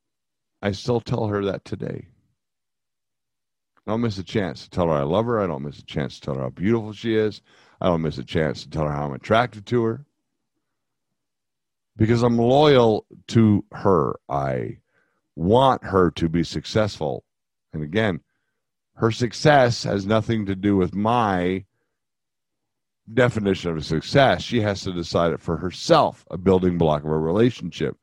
I 0.62 0.70
still 0.70 1.00
tell 1.00 1.26
her 1.26 1.44
that 1.46 1.64
today. 1.64 2.06
I 3.84 3.90
don't 3.90 4.02
miss 4.02 4.18
a 4.18 4.22
chance 4.22 4.62
to 4.62 4.70
tell 4.70 4.86
her 4.86 4.92
I 4.92 5.02
love 5.02 5.26
her. 5.26 5.40
I 5.40 5.48
don't 5.48 5.64
miss 5.64 5.80
a 5.80 5.84
chance 5.84 6.20
to 6.20 6.26
tell 6.26 6.34
her 6.36 6.42
how 6.42 6.50
beautiful 6.50 6.92
she 6.92 7.16
is. 7.16 7.42
I 7.80 7.86
don't 7.86 8.02
miss 8.02 8.18
a 8.18 8.24
chance 8.24 8.62
to 8.62 8.70
tell 8.70 8.84
her 8.84 8.92
how 8.92 9.06
I'm 9.06 9.14
attracted 9.14 9.66
to 9.66 9.82
her. 9.82 10.06
Because 11.96 12.22
I'm 12.22 12.38
loyal 12.38 13.06
to 13.26 13.64
her. 13.72 14.20
I 14.28 14.78
want 15.34 15.82
her 15.82 16.12
to 16.12 16.28
be 16.28 16.44
successful. 16.44 17.24
And 17.72 17.82
again, 17.82 18.20
her 18.94 19.10
success 19.10 19.84
has 19.84 20.06
nothing 20.06 20.46
to 20.46 20.54
do 20.54 20.76
with 20.76 20.94
my 20.94 21.64
definition 23.12 23.76
of 23.76 23.84
success. 23.84 24.42
She 24.42 24.60
has 24.60 24.82
to 24.82 24.92
decide 24.92 25.32
it 25.32 25.40
for 25.40 25.56
herself, 25.56 26.24
a 26.30 26.38
building 26.38 26.78
block 26.78 27.04
of 27.04 27.10
a 27.10 27.18
relationship. 27.18 27.96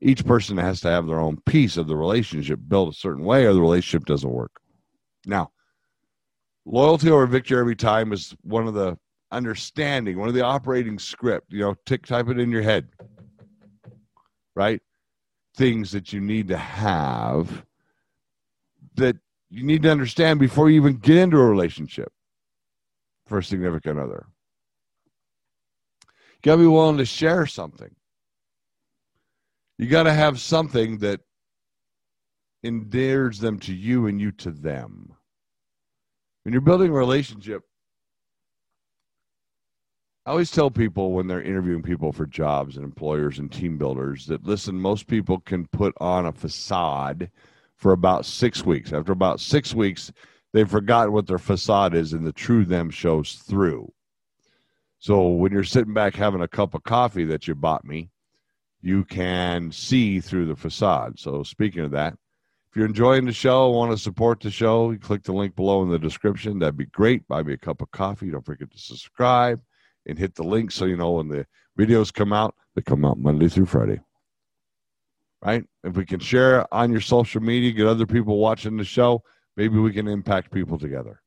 Each 0.00 0.24
person 0.24 0.56
has 0.56 0.80
to 0.80 0.88
have 0.88 1.06
their 1.06 1.20
own 1.20 1.38
piece 1.46 1.76
of 1.76 1.86
the 1.86 1.96
relationship 1.96 2.58
built 2.66 2.94
a 2.94 2.98
certain 2.98 3.24
way, 3.24 3.44
or 3.44 3.54
the 3.54 3.60
relationship 3.60 4.04
doesn't 4.04 4.30
work. 4.30 4.60
Now, 5.24 5.52
loyalty 6.64 7.10
over 7.10 7.26
victory 7.26 7.58
every 7.58 7.76
time 7.76 8.12
is 8.12 8.34
one 8.42 8.66
of 8.66 8.74
the 8.74 8.98
understanding, 9.30 10.18
one 10.18 10.28
of 10.28 10.34
the 10.34 10.44
operating 10.44 10.98
script. 10.98 11.52
You 11.52 11.60
know, 11.60 11.74
tick 11.86 12.06
type 12.06 12.28
it 12.28 12.38
in 12.38 12.50
your 12.50 12.62
head, 12.62 12.88
right? 14.54 14.80
Things 15.56 15.92
that 15.92 16.12
you 16.12 16.20
need 16.20 16.48
to 16.48 16.56
have 16.56 17.64
that 18.96 19.16
you 19.50 19.64
need 19.64 19.82
to 19.82 19.90
understand 19.90 20.40
before 20.40 20.70
you 20.70 20.76
even 20.76 20.96
get 20.96 21.18
into 21.18 21.38
a 21.38 21.44
relationship 21.44 22.12
for 23.26 23.38
a 23.38 23.44
significant 23.44 23.98
other. 23.98 24.26
You 26.04 26.40
got 26.42 26.56
to 26.56 26.62
be 26.62 26.66
willing 26.66 26.98
to 26.98 27.04
share 27.04 27.46
something. 27.46 27.94
You 29.78 29.88
got 29.88 30.04
to 30.04 30.12
have 30.12 30.40
something 30.40 30.98
that 30.98 31.20
endears 32.62 33.40
them 33.40 33.58
to 33.60 33.74
you 33.74 34.06
and 34.06 34.20
you 34.20 34.32
to 34.32 34.50
them. 34.50 35.14
When 36.44 36.52
you're 36.52 36.60
building 36.60 36.90
a 36.90 36.94
relationship, 36.94 37.62
I 40.24 40.30
always 40.30 40.52
tell 40.52 40.70
people 40.70 41.12
when 41.12 41.26
they're 41.26 41.42
interviewing 41.42 41.82
people 41.82 42.12
for 42.12 42.26
jobs 42.26 42.76
and 42.76 42.84
employers 42.84 43.38
and 43.40 43.50
team 43.50 43.76
builders 43.76 44.26
that 44.26 44.44
listen, 44.44 44.80
most 44.80 45.08
people 45.08 45.40
can 45.40 45.66
put 45.66 45.94
on 46.00 46.26
a 46.26 46.32
facade 46.32 47.30
for 47.82 47.92
about 47.92 48.24
six 48.24 48.64
weeks. 48.64 48.92
After 48.92 49.10
about 49.10 49.40
six 49.40 49.74
weeks, 49.74 50.12
they've 50.52 50.70
forgotten 50.70 51.12
what 51.12 51.26
their 51.26 51.36
facade 51.36 51.96
is 51.96 52.12
and 52.12 52.24
the 52.24 52.32
true 52.32 52.64
them 52.64 52.90
shows 52.90 53.42
through. 53.48 53.92
So 55.00 55.26
when 55.26 55.50
you're 55.50 55.64
sitting 55.64 55.92
back 55.92 56.14
having 56.14 56.42
a 56.42 56.48
cup 56.48 56.74
of 56.74 56.84
coffee 56.84 57.24
that 57.24 57.48
you 57.48 57.56
bought 57.56 57.84
me, 57.84 58.10
you 58.82 59.04
can 59.04 59.72
see 59.72 60.20
through 60.20 60.46
the 60.46 60.54
facade. 60.54 61.18
So 61.18 61.42
speaking 61.42 61.82
of 61.82 61.90
that, 61.90 62.14
if 62.70 62.76
you're 62.76 62.86
enjoying 62.86 63.24
the 63.24 63.32
show, 63.32 63.70
want 63.70 63.90
to 63.90 63.98
support 63.98 64.38
the 64.38 64.50
show, 64.52 64.92
you 64.92 64.98
click 65.00 65.24
the 65.24 65.32
link 65.32 65.56
below 65.56 65.82
in 65.82 65.90
the 65.90 65.98
description. 65.98 66.60
That'd 66.60 66.76
be 66.76 66.86
great. 66.86 67.26
Buy 67.26 67.42
me 67.42 67.54
a 67.54 67.58
cup 67.58 67.82
of 67.82 67.90
coffee. 67.90 68.30
Don't 68.30 68.46
forget 68.46 68.70
to 68.70 68.78
subscribe 68.78 69.60
and 70.06 70.16
hit 70.16 70.36
the 70.36 70.44
link 70.44 70.70
so 70.70 70.84
you 70.84 70.96
know 70.96 71.10
when 71.10 71.28
the 71.28 71.46
videos 71.76 72.14
come 72.14 72.32
out. 72.32 72.54
They 72.76 72.82
come 72.82 73.04
out 73.04 73.18
Monday 73.18 73.48
through 73.48 73.66
Friday. 73.66 73.98
Right? 75.44 75.64
If 75.82 75.96
we 75.96 76.06
can 76.06 76.20
share 76.20 76.72
on 76.72 76.92
your 76.92 77.00
social 77.00 77.42
media, 77.42 77.72
get 77.72 77.86
other 77.86 78.06
people 78.06 78.38
watching 78.38 78.76
the 78.76 78.84
show, 78.84 79.22
maybe 79.56 79.78
we 79.78 79.92
can 79.92 80.06
impact 80.06 80.52
people 80.52 80.78
together. 80.78 81.20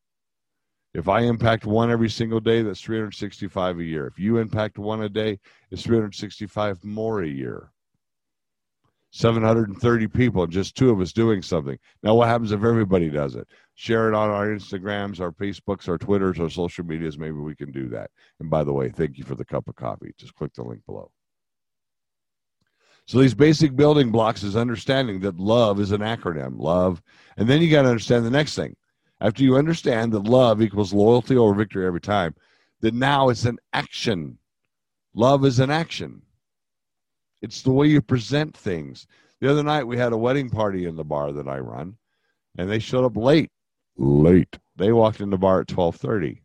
If 0.93 1.09
I 1.09 1.21
impact 1.21 1.65
one 1.65 1.91
every 1.91 2.09
single 2.09 2.39
day, 2.39 2.61
that's 2.61 2.79
365 2.79 3.79
a 3.79 3.83
year. 3.83 4.07
If 4.07 4.17
you 4.17 4.37
impact 4.37 4.77
one 4.77 5.01
a 5.01 5.09
day, 5.09 5.39
it's 5.69 5.83
365 5.83 6.85
more 6.85 7.21
a 7.21 7.27
year. 7.27 7.73
730 9.11 10.07
people, 10.07 10.47
just 10.47 10.75
two 10.75 10.89
of 10.89 11.01
us 11.01 11.11
doing 11.13 11.41
something. 11.41 11.77
Now, 12.03 12.15
what 12.15 12.27
happens 12.27 12.51
if 12.51 12.63
everybody 12.63 13.09
does 13.09 13.35
it? 13.35 13.47
Share 13.73 14.09
it 14.09 14.13
on 14.13 14.29
our 14.29 14.47
Instagrams, 14.47 15.19
our 15.19 15.31
Facebooks, 15.31 15.87
our 15.87 15.97
Twitters, 15.97 16.39
our 16.39 16.49
social 16.49 16.85
medias. 16.85 17.17
Maybe 17.17 17.37
we 17.37 17.55
can 17.55 17.71
do 17.71 17.87
that. 17.89 18.09
And 18.39 18.49
by 18.49 18.63
the 18.63 18.73
way, 18.73 18.89
thank 18.89 19.17
you 19.17 19.25
for 19.25 19.35
the 19.35 19.45
cup 19.45 19.67
of 19.67 19.75
coffee. 19.75 20.13
Just 20.17 20.35
click 20.35 20.53
the 20.53 20.63
link 20.63 20.81
below. 20.85 21.11
So, 23.07 23.19
these 23.19 23.35
basic 23.35 23.75
building 23.75 24.11
blocks 24.11 24.41
is 24.41 24.55
understanding 24.55 25.19
that 25.21 25.39
love 25.39 25.79
is 25.79 25.91
an 25.91 26.01
acronym, 26.01 26.55
love. 26.57 27.03
And 27.37 27.47
then 27.47 27.61
you 27.61 27.69
got 27.69 27.83
to 27.83 27.89
understand 27.89 28.25
the 28.25 28.31
next 28.31 28.55
thing 28.55 28.75
after 29.21 29.43
you 29.43 29.55
understand 29.55 30.11
that 30.11 30.23
love 30.23 30.61
equals 30.61 30.93
loyalty 30.93 31.37
over 31.37 31.53
victory 31.53 31.85
every 31.85 32.01
time, 32.01 32.35
that 32.81 32.93
now 32.93 33.29
it's 33.29 33.45
an 33.45 33.57
action. 33.73 34.37
Love 35.13 35.45
is 35.45 35.59
an 35.59 35.71
action. 35.71 36.21
It's 37.41 37.61
the 37.61 37.71
way 37.71 37.87
you 37.87 38.01
present 38.01 38.55
things. 38.55 39.07
The 39.39 39.49
other 39.49 39.63
night 39.63 39.83
we 39.83 39.97
had 39.97 40.13
a 40.13 40.17
wedding 40.17 40.49
party 40.49 40.85
in 40.85 40.95
the 40.95 41.03
bar 41.03 41.31
that 41.31 41.47
I 41.47 41.59
run, 41.59 41.97
and 42.57 42.69
they 42.69 42.79
showed 42.79 43.05
up 43.05 43.15
late. 43.15 43.51
Late. 43.97 44.57
They 44.75 44.91
walked 44.91 45.21
in 45.21 45.29
the 45.29 45.37
bar 45.37 45.61
at 45.61 45.67
twelve 45.67 45.95
thirty. 45.95 46.43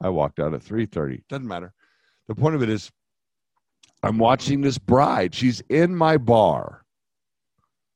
I 0.00 0.08
walked 0.08 0.38
out 0.38 0.54
at 0.54 0.62
three 0.62 0.86
thirty. 0.86 1.24
Doesn't 1.28 1.48
matter. 1.48 1.72
The 2.28 2.34
point 2.34 2.54
of 2.54 2.62
it 2.62 2.68
is, 2.68 2.90
I'm 4.02 4.18
watching 4.18 4.60
this 4.60 4.78
bride. 4.78 5.34
She's 5.34 5.62
in 5.68 5.94
my 5.94 6.16
bar 6.16 6.84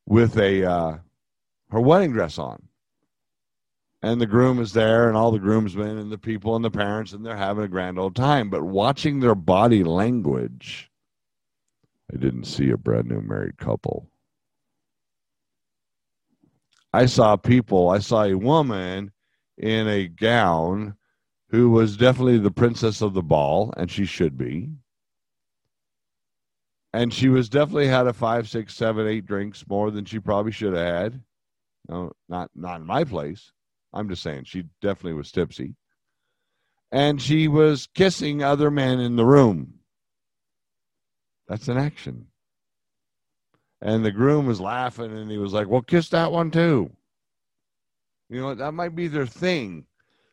with 0.07 0.37
a 0.37 0.65
uh, 0.65 0.99
her 1.71 1.81
wedding 1.81 2.13
dress 2.13 2.39
on. 2.39 2.69
And 4.03 4.21
the 4.21 4.27
groom 4.27 4.61
is 4.61 4.75
there 4.75 5.09
and 5.09 5.17
all 5.17 5.31
the 5.31 5.39
groomsmen 5.39 5.97
and 5.97 6.13
the 6.13 6.19
people 6.19 6.57
and 6.57 6.65
the 6.65 6.71
parents 6.71 7.13
and 7.13 7.25
they're 7.25 7.39
having 7.39 7.65
a 7.65 7.69
grand 7.69 7.99
old 7.99 8.15
time. 8.15 8.51
But 8.51 8.63
watching 8.63 9.21
their 9.21 9.35
body 9.35 9.83
language 9.83 10.91
i 12.13 12.17
didn't 12.19 12.45
see 12.45 12.71
a 12.71 12.77
brand 12.77 13.09
new 13.09 13.23
married 13.23 13.57
couple. 13.57 14.11
I 16.93 17.07
saw 17.07 17.37
people 17.37 17.89
i 17.89 17.99
saw 17.99 18.25
a 18.25 18.35
woman 18.35 19.11
in 19.57 19.89
a 19.89 20.09
gown 20.09 20.97
who 21.49 21.71
was 21.71 21.97
definitely 21.97 22.39
the 22.39 22.51
princess 22.51 23.01
of 23.01 23.15
the 23.15 23.23
ball 23.23 23.73
and 23.77 23.91
she 23.91 24.05
should 24.05 24.37
be 24.37 24.71
and 26.95 27.13
she 27.13 27.29
was 27.29 27.49
definitely 27.49 27.89
had 27.89 28.07
a 28.07 28.13
five 28.13 28.49
six 28.49 28.75
seven 28.75 29.07
eight 29.07 29.27
drinks 29.27 29.65
more 29.69 29.91
than 29.91 30.05
she 30.05 30.19
probably 30.19 30.53
should 30.53 30.75
have 30.75 30.95
had 30.95 31.21
no 31.89 32.13
not 32.29 32.51
not 32.55 32.81
in 32.81 32.87
my 32.87 33.05
place 33.05 33.53
I'm 33.95 34.09
just 34.09 34.23
saying 34.23 34.45
she 34.45 34.65
definitely 34.83 35.15
was 35.15 35.31
tipsy. 35.31 35.77
And 36.91 37.23
she 37.23 37.49
was 37.49 37.89
kissing 37.95 38.43
other 38.43 38.71
men 38.71 39.01
in 39.01 39.17
the 39.17 39.25
room. 39.25 39.75
That's 41.49 41.69
an 41.69 41.79
action. 41.79 42.27
And 43.81 44.05
the 44.05 44.11
groom 44.11 44.47
was 44.47 44.61
laughing 44.61 45.17
and 45.17 45.31
he 45.31 45.39
was 45.39 45.53
like, 45.53 45.69
Well, 45.69 45.83
kiss 45.83 46.09
that 46.11 46.33
one 46.33 46.51
too. 46.51 46.91
You 48.29 48.41
know, 48.41 48.55
that 48.55 48.73
might 48.73 48.97
be 48.97 49.07
their 49.07 49.27
thing. 49.27 49.87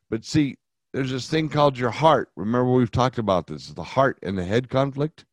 But 0.09 0.25
see, 0.25 0.57
there's 0.93 1.11
this 1.11 1.29
thing 1.29 1.49
called 1.49 1.77
your 1.77 1.91
heart. 1.91 2.31
Remember, 2.35 2.71
we've 2.71 2.91
talked 2.91 3.17
about 3.17 3.47
this 3.47 3.69
the 3.69 3.83
heart 3.83 4.17
and 4.23 4.37
the 4.37 4.45
head 4.45 4.69
conflict. 4.69 5.25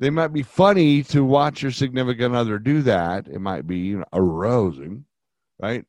They 0.00 0.10
might 0.10 0.32
be 0.32 0.42
funny 0.42 1.04
to 1.04 1.24
watch 1.24 1.62
your 1.62 1.70
significant 1.70 2.34
other 2.34 2.58
do 2.58 2.82
that. 2.82 3.28
It 3.28 3.40
might 3.40 3.66
be 3.66 3.78
you 3.78 3.98
know, 3.98 4.04
arousing, 4.12 5.04
right? 5.60 5.84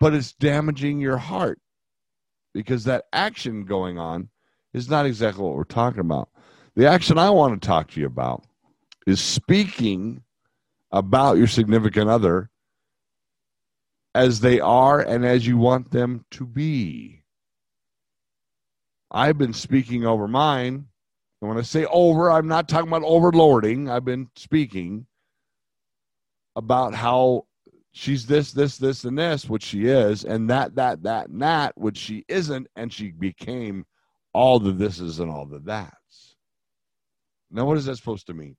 but 0.00 0.14
it's 0.14 0.32
damaging 0.32 1.00
your 1.00 1.16
heart 1.16 1.58
because 2.52 2.84
that 2.84 3.04
action 3.12 3.64
going 3.64 3.98
on 3.98 4.28
is 4.72 4.88
not 4.88 5.06
exactly 5.06 5.42
what 5.42 5.54
we're 5.54 5.64
talking 5.64 6.00
about. 6.00 6.28
The 6.74 6.86
action 6.86 7.18
I 7.18 7.30
want 7.30 7.60
to 7.60 7.66
talk 7.66 7.90
to 7.90 8.00
you 8.00 8.06
about 8.06 8.44
is 9.06 9.20
speaking 9.20 10.22
about 10.92 11.38
your 11.38 11.46
significant 11.46 12.10
other 12.10 12.50
as 14.14 14.40
they 14.40 14.60
are 14.60 15.00
and 15.00 15.24
as 15.24 15.46
you 15.46 15.56
want 15.56 15.90
them 15.90 16.24
to 16.32 16.46
be. 16.46 17.22
I've 19.10 19.38
been 19.38 19.52
speaking 19.52 20.04
over 20.04 20.26
mine. 20.28 20.86
And 21.40 21.48
when 21.48 21.58
I 21.58 21.62
say 21.62 21.84
over, 21.86 22.30
I'm 22.30 22.48
not 22.48 22.68
talking 22.68 22.88
about 22.88 23.02
overlording. 23.02 23.90
I've 23.90 24.04
been 24.04 24.28
speaking 24.36 25.06
about 26.54 26.94
how 26.94 27.46
she's 27.92 28.26
this, 28.26 28.52
this, 28.52 28.78
this, 28.78 29.04
and 29.04 29.18
this, 29.18 29.48
which 29.48 29.62
she 29.62 29.86
is, 29.86 30.24
and 30.24 30.48
that, 30.50 30.74
that, 30.76 31.02
that, 31.02 31.28
and 31.28 31.42
that, 31.42 31.76
which 31.76 31.98
she 31.98 32.24
isn't, 32.28 32.66
and 32.76 32.92
she 32.92 33.10
became 33.10 33.84
all 34.32 34.58
the 34.58 34.72
thises 34.72 35.20
and 35.20 35.30
all 35.30 35.46
the 35.46 35.58
that's. 35.60 36.36
Now, 37.50 37.64
what 37.64 37.78
is 37.78 37.84
that 37.86 37.96
supposed 37.96 38.26
to 38.26 38.34
mean? 38.34 38.56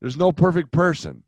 There's 0.00 0.16
no 0.16 0.32
perfect 0.32 0.72
person. 0.72 1.22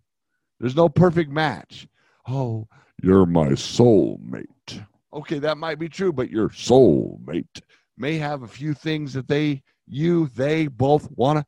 There's 0.59 0.77
no 0.77 0.89
perfect 0.89 1.31
match. 1.31 1.87
Oh, 2.29 2.69
you're 3.03 3.27
my 3.27 3.49
soulmate. 3.49 4.85
Okay, 5.13 5.39
that 5.41 5.59
might 5.59 5.79
be 5.79 5.89
true, 5.89 6.13
but 6.13 6.31
your 6.31 6.49
soulmate 6.49 7.61
may 7.99 8.17
have 8.17 8.43
a 8.43 8.49
few 8.49 8.73
things 8.75 9.13
that 9.13 9.29
they, 9.29 9.63
you, 9.93 10.29
they 10.35 10.67
both 10.67 11.11
want 11.11 11.39
to 11.39 11.47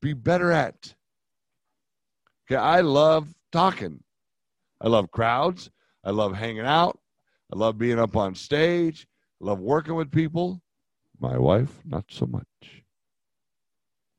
be 0.00 0.12
better 0.12 0.52
at. 0.52 0.94
Okay, 2.46 2.56
I 2.56 2.80
love 2.80 3.34
talking. 3.50 4.02
I 4.80 4.88
love 4.88 5.10
crowds. 5.10 5.70
I 6.04 6.10
love 6.10 6.34
hanging 6.34 6.66
out. 6.66 6.98
I 7.52 7.58
love 7.58 7.78
being 7.78 7.98
up 7.98 8.16
on 8.16 8.34
stage. 8.34 9.06
I 9.40 9.46
love 9.46 9.60
working 9.60 9.94
with 9.94 10.10
people. 10.10 10.60
My 11.20 11.38
wife, 11.38 11.80
not 11.84 12.04
so 12.08 12.26
much. 12.26 12.46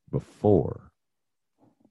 Before. 0.10 0.92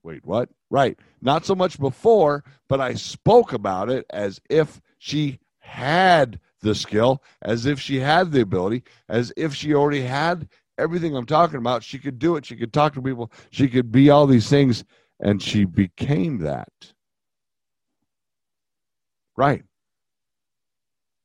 Wait, 0.02 0.24
what? 0.24 0.48
Right. 0.70 0.98
Not 1.20 1.44
so 1.44 1.54
much 1.54 1.78
before, 1.78 2.44
but 2.68 2.80
I 2.80 2.94
spoke 2.94 3.52
about 3.52 3.90
it 3.90 4.06
as 4.10 4.40
if 4.48 4.80
she 4.98 5.38
had 5.58 6.40
the 6.60 6.74
skill, 6.74 7.22
as 7.42 7.66
if 7.66 7.78
she 7.80 8.00
had 8.00 8.32
the 8.32 8.40
ability, 8.40 8.84
as 9.08 9.32
if 9.36 9.54
she 9.54 9.74
already 9.74 10.02
had 10.02 10.48
everything 10.78 11.16
I'm 11.16 11.26
talking 11.26 11.58
about. 11.58 11.82
She 11.82 11.98
could 11.98 12.18
do 12.18 12.36
it. 12.36 12.46
She 12.46 12.56
could 12.56 12.72
talk 12.72 12.94
to 12.94 13.02
people. 13.02 13.32
She 13.50 13.68
could 13.68 13.92
be 13.92 14.10
all 14.10 14.26
these 14.26 14.48
things. 14.48 14.84
And 15.20 15.40
she 15.40 15.64
became 15.64 16.38
that. 16.38 16.92
Right. 19.36 19.64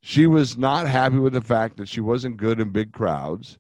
She 0.02 0.28
was 0.28 0.58
not 0.58 0.88
happy 0.88 1.18
with 1.18 1.34
the 1.34 1.42
fact 1.42 1.78
that 1.78 1.90
she 1.90 2.00
wasn't 2.00 2.38
good 2.38 2.60
in 2.60 2.70
big 2.70 2.94
crowds, 2.94 3.58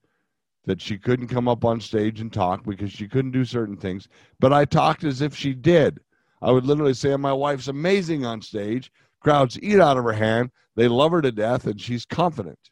that 0.66 0.82
she 0.82 0.98
couldn't 0.98 1.28
come 1.28 1.48
up 1.48 1.66
on 1.66 1.82
stage 1.82 2.22
and 2.22 2.32
talk 2.32 2.64
because 2.64 2.92
she 2.92 3.08
couldn't 3.08 3.32
do 3.32 3.44
certain 3.44 3.76
things. 3.76 4.08
But 4.40 4.54
I 4.54 4.66
talked 4.66 5.04
as 5.04 5.22
if 5.22 5.36
she 5.36 5.54
did. 5.54 6.00
I 6.42 6.52
would 6.52 6.66
literally 6.66 6.94
say, 6.94 7.16
My 7.16 7.34
wife's 7.34 7.68
amazing 7.68 8.26
on 8.26 8.42
stage. 8.42 8.92
Crowds 9.20 9.60
eat 9.62 9.80
out 9.80 9.98
of 9.98 10.04
her 10.04 10.14
hand. 10.14 10.52
They 10.76 10.88
love 10.88 11.12
her 11.12 11.22
to 11.22 11.32
death, 11.32 11.66
and 11.66 11.82
she's 11.82 12.06
confident 12.06 12.70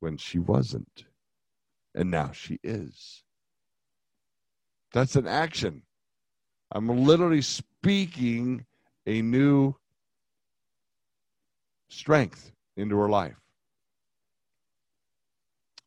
when 0.00 0.16
she 0.16 0.38
wasn't. 0.38 1.04
And 1.98 2.12
now 2.12 2.30
she 2.30 2.60
is. 2.62 3.24
That's 4.92 5.16
an 5.16 5.26
action. 5.26 5.82
I'm 6.70 6.88
literally 6.88 7.42
speaking 7.42 8.64
a 9.04 9.20
new 9.20 9.74
strength 11.88 12.52
into 12.76 12.96
her 12.98 13.08
life. 13.08 13.34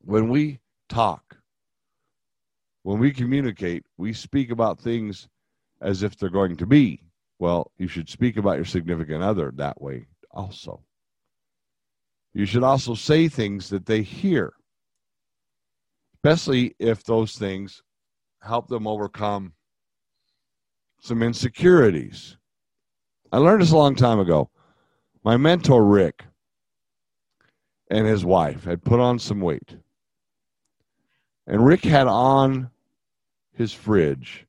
When 0.03 0.27
we 0.27 0.59
talk, 0.89 1.37
when 2.83 2.99
we 2.99 3.13
communicate, 3.13 3.85
we 3.97 4.11
speak 4.11 4.51
about 4.51 4.81
things 4.81 5.29
as 5.79 6.03
if 6.03 6.17
they're 6.17 6.29
going 6.29 6.57
to 6.57 6.65
be. 6.65 7.05
Well, 7.39 7.71
you 7.77 7.87
should 7.87 8.09
speak 8.09 8.35
about 8.35 8.57
your 8.57 8.65
significant 8.65 9.23
other 9.23 9.53
that 9.55 9.81
way 9.81 10.07
also. 10.29 10.83
You 12.33 12.45
should 12.45 12.63
also 12.63 12.95
say 12.95 13.29
things 13.29 13.69
that 13.69 13.85
they 13.85 14.01
hear, 14.01 14.51
especially 16.23 16.75
if 16.77 17.03
those 17.03 17.35
things 17.35 17.81
help 18.41 18.67
them 18.67 18.85
overcome 18.85 19.53
some 20.99 21.23
insecurities. 21.23 22.37
I 23.31 23.37
learned 23.37 23.63
this 23.63 23.71
a 23.71 23.77
long 23.77 23.95
time 23.95 24.19
ago. 24.19 24.49
My 25.23 25.37
mentor, 25.37 25.83
Rick, 25.83 26.25
and 27.89 28.05
his 28.05 28.23
wife 28.23 28.65
had 28.65 28.83
put 28.83 28.99
on 28.99 29.17
some 29.17 29.41
weight. 29.41 29.77
And 31.47 31.65
Rick 31.65 31.83
had 31.83 32.05
on 32.05 32.69
his 33.53 33.73
fridge 33.73 34.45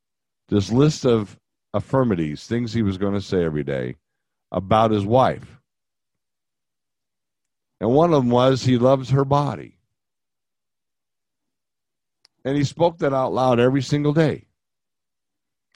this 0.48 0.70
list 0.70 1.06
of 1.06 1.38
affirmities, 1.72 2.46
things 2.46 2.72
he 2.74 2.82
was 2.82 2.98
going 2.98 3.14
to 3.14 3.20
say 3.22 3.44
every 3.44 3.64
day 3.64 3.96
about 4.50 4.90
his 4.90 5.06
wife. 5.06 5.58
And 7.80 7.90
one 7.90 8.12
of 8.12 8.22
them 8.22 8.30
was 8.30 8.62
he 8.62 8.76
loves 8.76 9.08
her 9.08 9.24
body. 9.24 9.78
And 12.44 12.56
he 12.56 12.64
spoke 12.64 12.99
that 12.99 13.12
out 13.12 13.32
loud 13.32 13.61
every 13.61 13.82
single 13.82 14.12
day. 14.12 14.46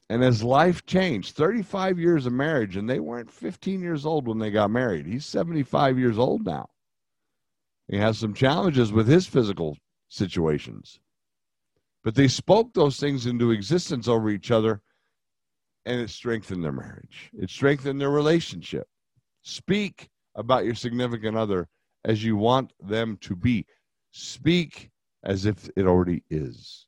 And 0.09 0.23
his 0.23 0.43
life 0.43 0.87
changed 0.87 1.35
35 1.35 1.99
years 1.99 2.27
of 2.27 2.33
marriage, 2.33 2.77
and 2.77 2.89
they 2.89 3.01
weren't 3.01 3.31
15 3.31 3.81
years 3.81 4.07
old 4.07 4.29
when 4.29 4.39
they 4.39 4.51
got 4.51 4.71
married. 4.71 5.07
He's 5.07 5.27
75 5.27 5.99
years 5.99 6.19
old 6.19 6.45
now. 6.45 6.69
He 7.89 7.97
has 7.97 8.19
some 8.19 8.35
challenges 8.35 8.93
with 8.93 9.09
his 9.09 9.27
physical 9.27 9.77
situations. 10.09 11.01
But 12.05 12.15
they 12.15 12.29
spoke 12.29 12.73
those 12.73 12.99
things 12.99 13.27
into 13.27 13.51
existence 13.51 14.07
over 14.07 14.31
each 14.31 14.53
other, 14.53 14.81
and 15.85 16.01
it 16.01 16.11
strengthened 16.11 16.63
their 16.63 16.73
marriage. 16.73 17.31
It 17.33 17.51
strengthened 17.51 18.01
their 18.01 18.11
relationship. 18.11 18.87
Speak 19.43 20.09
about 20.37 20.65
your 20.65 20.75
significant 20.75 21.37
other 21.37 21.69
as 22.05 22.23
you 22.23 22.37
want 22.37 22.73
them 22.81 23.17
to 23.23 23.35
be. 23.35 23.67
Speak 24.13 24.91
as 25.27 25.45
if 25.45 25.69
it 25.77 25.87
already 25.87 26.23
is. 26.31 26.87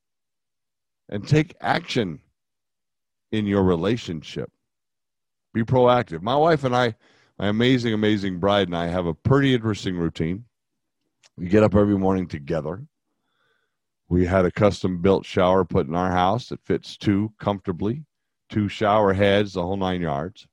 And 1.11 1.27
take 1.27 1.57
action 1.61 2.21
in 3.33 3.47
your 3.47 3.65
relationship. 3.65 4.51
Be 5.53 5.65
proactive. 5.65 6.23
My 6.23 6.37
wife 6.37 6.65
and 6.65 6.75
I, 6.75 6.95
my 7.39 7.49
amazing, 7.49 7.93
amazing 7.93 8.39
bride 8.39 8.69
and 8.69 8.77
I, 8.77 8.87
have 8.87 9.07
a 9.07 9.15
pretty 9.15 9.55
interesting 9.55 9.97
routine. 9.97 10.45
We 11.37 11.49
get 11.49 11.65
up 11.65 11.75
every 11.75 11.99
morning 11.99 12.29
together. 12.29 12.87
We 14.09 14.25
had 14.25 14.45
a 14.45 14.51
custom 14.51 15.03
built 15.03 15.27
shower 15.27 15.65
put 15.65 15.89
in 15.89 15.95
our 15.95 16.11
house 16.11 16.49
that 16.49 16.65
fits 16.65 16.97
two 16.97 17.33
comfortably, 17.39 18.05
two 18.49 18.69
shower 18.69 19.13
heads, 19.13 19.55
the 19.55 19.63
whole 19.63 19.77
nine 19.77 20.01
yards. 20.01 20.47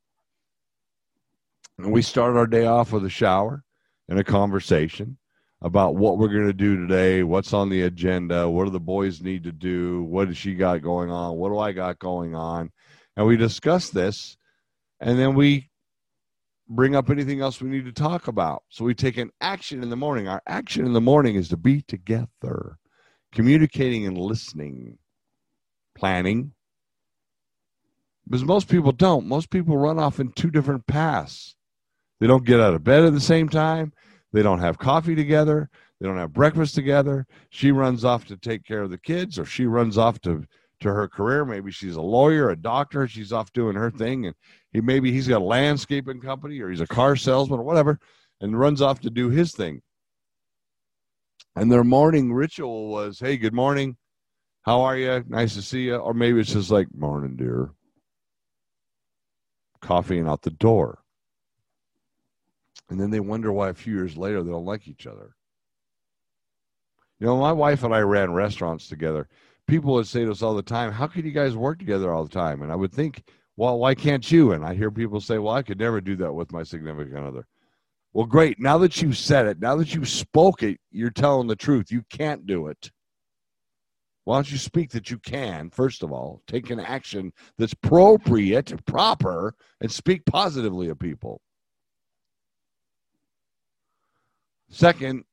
And 1.78 1.92
we 1.92 2.02
start 2.02 2.36
our 2.36 2.48
day 2.48 2.66
off 2.66 2.92
with 2.92 3.06
a 3.06 3.10
shower 3.10 3.64
and 4.10 4.18
a 4.18 4.24
conversation 4.24 5.18
about 5.62 5.96
what 5.96 6.18
we're 6.18 6.28
going 6.28 6.48
to 6.48 6.54
do 6.54 6.76
today, 6.76 7.24
what's 7.24 7.54
on 7.54 7.70
the 7.70 7.84
agenda, 7.84 8.50
what 8.50 8.66
do 8.66 8.70
the 8.72 8.80
boys 8.80 9.22
need 9.22 9.44
to 9.44 9.52
do, 9.52 10.04
what 10.04 10.28
does 10.28 10.38
she 10.38 10.54
got 10.54 10.82
going 10.82 11.10
on, 11.10 11.38
what 11.38 11.50
do 11.50 11.58
I 11.58 11.72
got 11.72 12.00
going 12.00 12.36
on. 12.36 12.72
And 13.16 13.26
we 13.26 13.38
discuss 13.38 13.90
this, 13.90 14.38
and 15.00 15.18
then 15.18 15.36
we 15.36 15.70
bring 16.68 16.96
up 16.96 17.10
anything 17.10 17.42
else 17.42 17.62
we 17.62 17.70
need 17.70 17.86
to 17.86 17.92
talk 17.92 18.28
about. 18.28 18.64
So 18.70 18.86
we 18.86 18.94
take 18.94 19.18
an 19.18 19.32
action 19.40 19.84
in 19.84 19.90
the 19.90 19.96
morning. 19.96 20.28
Our 20.28 20.42
action 20.48 20.86
in 20.86 20.94
the 20.94 21.02
morning 21.02 21.36
is 21.36 21.50
to 21.50 21.58
be 21.58 21.82
together, 21.82 22.78
communicating 23.32 24.06
and 24.06 24.18
listening, 24.18 24.98
planning. 25.98 26.52
Because 28.26 28.44
most 28.44 28.68
people 28.68 28.92
don't. 28.92 29.28
Most 29.28 29.52
people 29.52 29.78
run 29.78 30.00
off 30.00 30.20
in 30.20 30.32
two 30.32 30.50
different 30.50 30.88
paths. 30.88 31.56
They 32.20 32.28
don't 32.28 32.46
get 32.46 32.60
out 32.60 32.74
of 32.74 32.84
bed 32.84 33.04
at 33.04 33.14
the 33.14 33.22
same 33.22 33.50
time. 33.50 33.94
They 34.36 34.44
don't 34.44 34.60
have 34.60 34.78
coffee 34.78 35.16
together. 35.16 35.70
They 35.98 36.08
don't 36.08 36.18
have 36.18 36.34
breakfast 36.34 36.76
together. 36.76 37.26
She 37.52 37.72
runs 37.72 38.04
off 38.04 38.26
to 38.26 38.36
take 38.36 38.66
care 38.66 38.82
of 38.82 38.90
the 38.90 38.98
kids, 38.98 39.40
or 39.40 39.46
she 39.46 39.66
runs 39.66 39.98
off 39.98 40.20
to 40.24 40.44
to 40.82 40.90
her 40.90 41.08
career. 41.08 41.46
Maybe 41.46 41.72
she's 41.72 41.96
a 41.96 42.02
lawyer, 42.02 42.50
a 42.50 42.58
doctor. 42.58 43.08
She's 43.08 43.32
off 43.32 43.54
doing 43.54 43.78
her 43.78 43.90
thing, 43.90 44.26
and 44.26 44.36
he 44.74 44.82
maybe 44.82 45.10
he's 45.10 45.30
got 45.30 45.40
a 45.40 45.46
landscaping 45.46 46.20
company, 46.20 46.60
or 46.60 46.70
he's 46.70 46.82
a 46.82 46.86
car 46.86 47.16
salesman, 47.16 47.62
or 47.62 47.64
whatever, 47.64 47.98
and 48.42 48.60
runs 48.60 48.82
off 48.82 49.00
to 49.02 49.10
do 49.10 49.30
his 49.30 49.54
thing. 49.54 49.82
And 51.56 51.72
their 51.72 51.86
morning 51.86 52.34
ritual 52.34 52.90
was, 52.90 53.22
"Hey, 53.22 53.38
good 53.38 53.54
morning. 53.54 53.96
How 54.64 54.82
are 54.82 54.98
you? 54.98 55.24
Nice 55.30 55.54
to 55.54 55.62
see 55.62 55.86
you." 55.86 55.96
Or 55.96 56.14
maybe 56.14 56.42
it's 56.42 56.52
just 56.52 56.72
like, 56.72 56.94
"Morning, 56.94 57.38
dear." 57.38 57.72
Coffee 59.80 60.20
and 60.20 60.28
out 60.28 60.42
the 60.42 60.52
door. 60.52 61.05
And 62.90 63.00
then 63.00 63.10
they 63.10 63.20
wonder 63.20 63.52
why 63.52 63.70
a 63.70 63.74
few 63.74 63.94
years 63.94 64.18
later 64.18 64.44
they 64.44 64.52
don't 64.52 64.66
like 64.66 64.88
each 64.88 65.08
other. 65.08 65.36
You 67.20 67.28
know, 67.28 67.38
my 67.38 67.52
wife 67.52 67.84
and 67.84 67.94
I 67.94 68.00
ran 68.00 68.34
restaurants 68.34 68.88
together. 68.88 69.28
People 69.68 69.94
would 69.94 70.08
say 70.08 70.26
to 70.26 70.32
us 70.32 70.42
all 70.42 70.54
the 70.54 70.62
time, 70.62 70.92
How 70.92 71.08
can 71.08 71.26
you 71.26 71.32
guys 71.32 71.56
work 71.56 71.80
together 71.80 72.14
all 72.14 72.24
the 72.24 72.30
time? 72.30 72.62
And 72.62 72.72
I 72.72 72.76
would 72.76 72.92
think, 72.92 73.24
Well, 73.56 73.80
why 73.80 73.96
can't 73.96 74.30
you? 74.32 74.52
And 74.52 74.66
I 74.66 74.76
hear 74.76 74.92
people 74.92 75.22
say, 75.22 75.38
Well, 75.38 75.56
I 75.56 75.64
could 75.64 75.80
never 75.80 76.02
do 76.02 76.16
that 76.18 76.34
with 76.34 76.52
my 76.52 76.64
significant 76.64 77.26
other. 77.26 77.48
Well, 78.14 78.26
great. 78.26 78.60
Now 78.60 78.78
that 78.78 79.02
you've 79.02 79.18
said 79.18 79.46
it, 79.48 79.60
now 79.60 79.76
that 79.78 79.94
you've 79.94 80.08
spoke 80.08 80.64
it, 80.64 80.80
you're 80.92 81.10
telling 81.10 81.48
the 81.48 81.56
truth. 81.56 81.92
You 81.92 82.04
can't 82.10 82.46
do 82.46 82.68
it. 82.68 82.92
Why 84.26 84.38
don't 84.38 84.52
you 84.52 84.58
speak 84.58 84.90
that 84.92 85.12
you 85.12 85.20
can, 85.20 85.70
first 85.70 86.02
of 86.02 86.12
all? 86.12 86.42
Take 86.48 86.70
an 86.70 86.80
action 86.80 87.32
that's 87.58 87.74
appropriate, 87.74 88.86
proper, 88.86 89.54
and 89.82 89.92
speak 89.92 90.26
positively 90.26 90.90
of 90.90 90.98
people. 90.98 91.42
Second, 94.70 95.24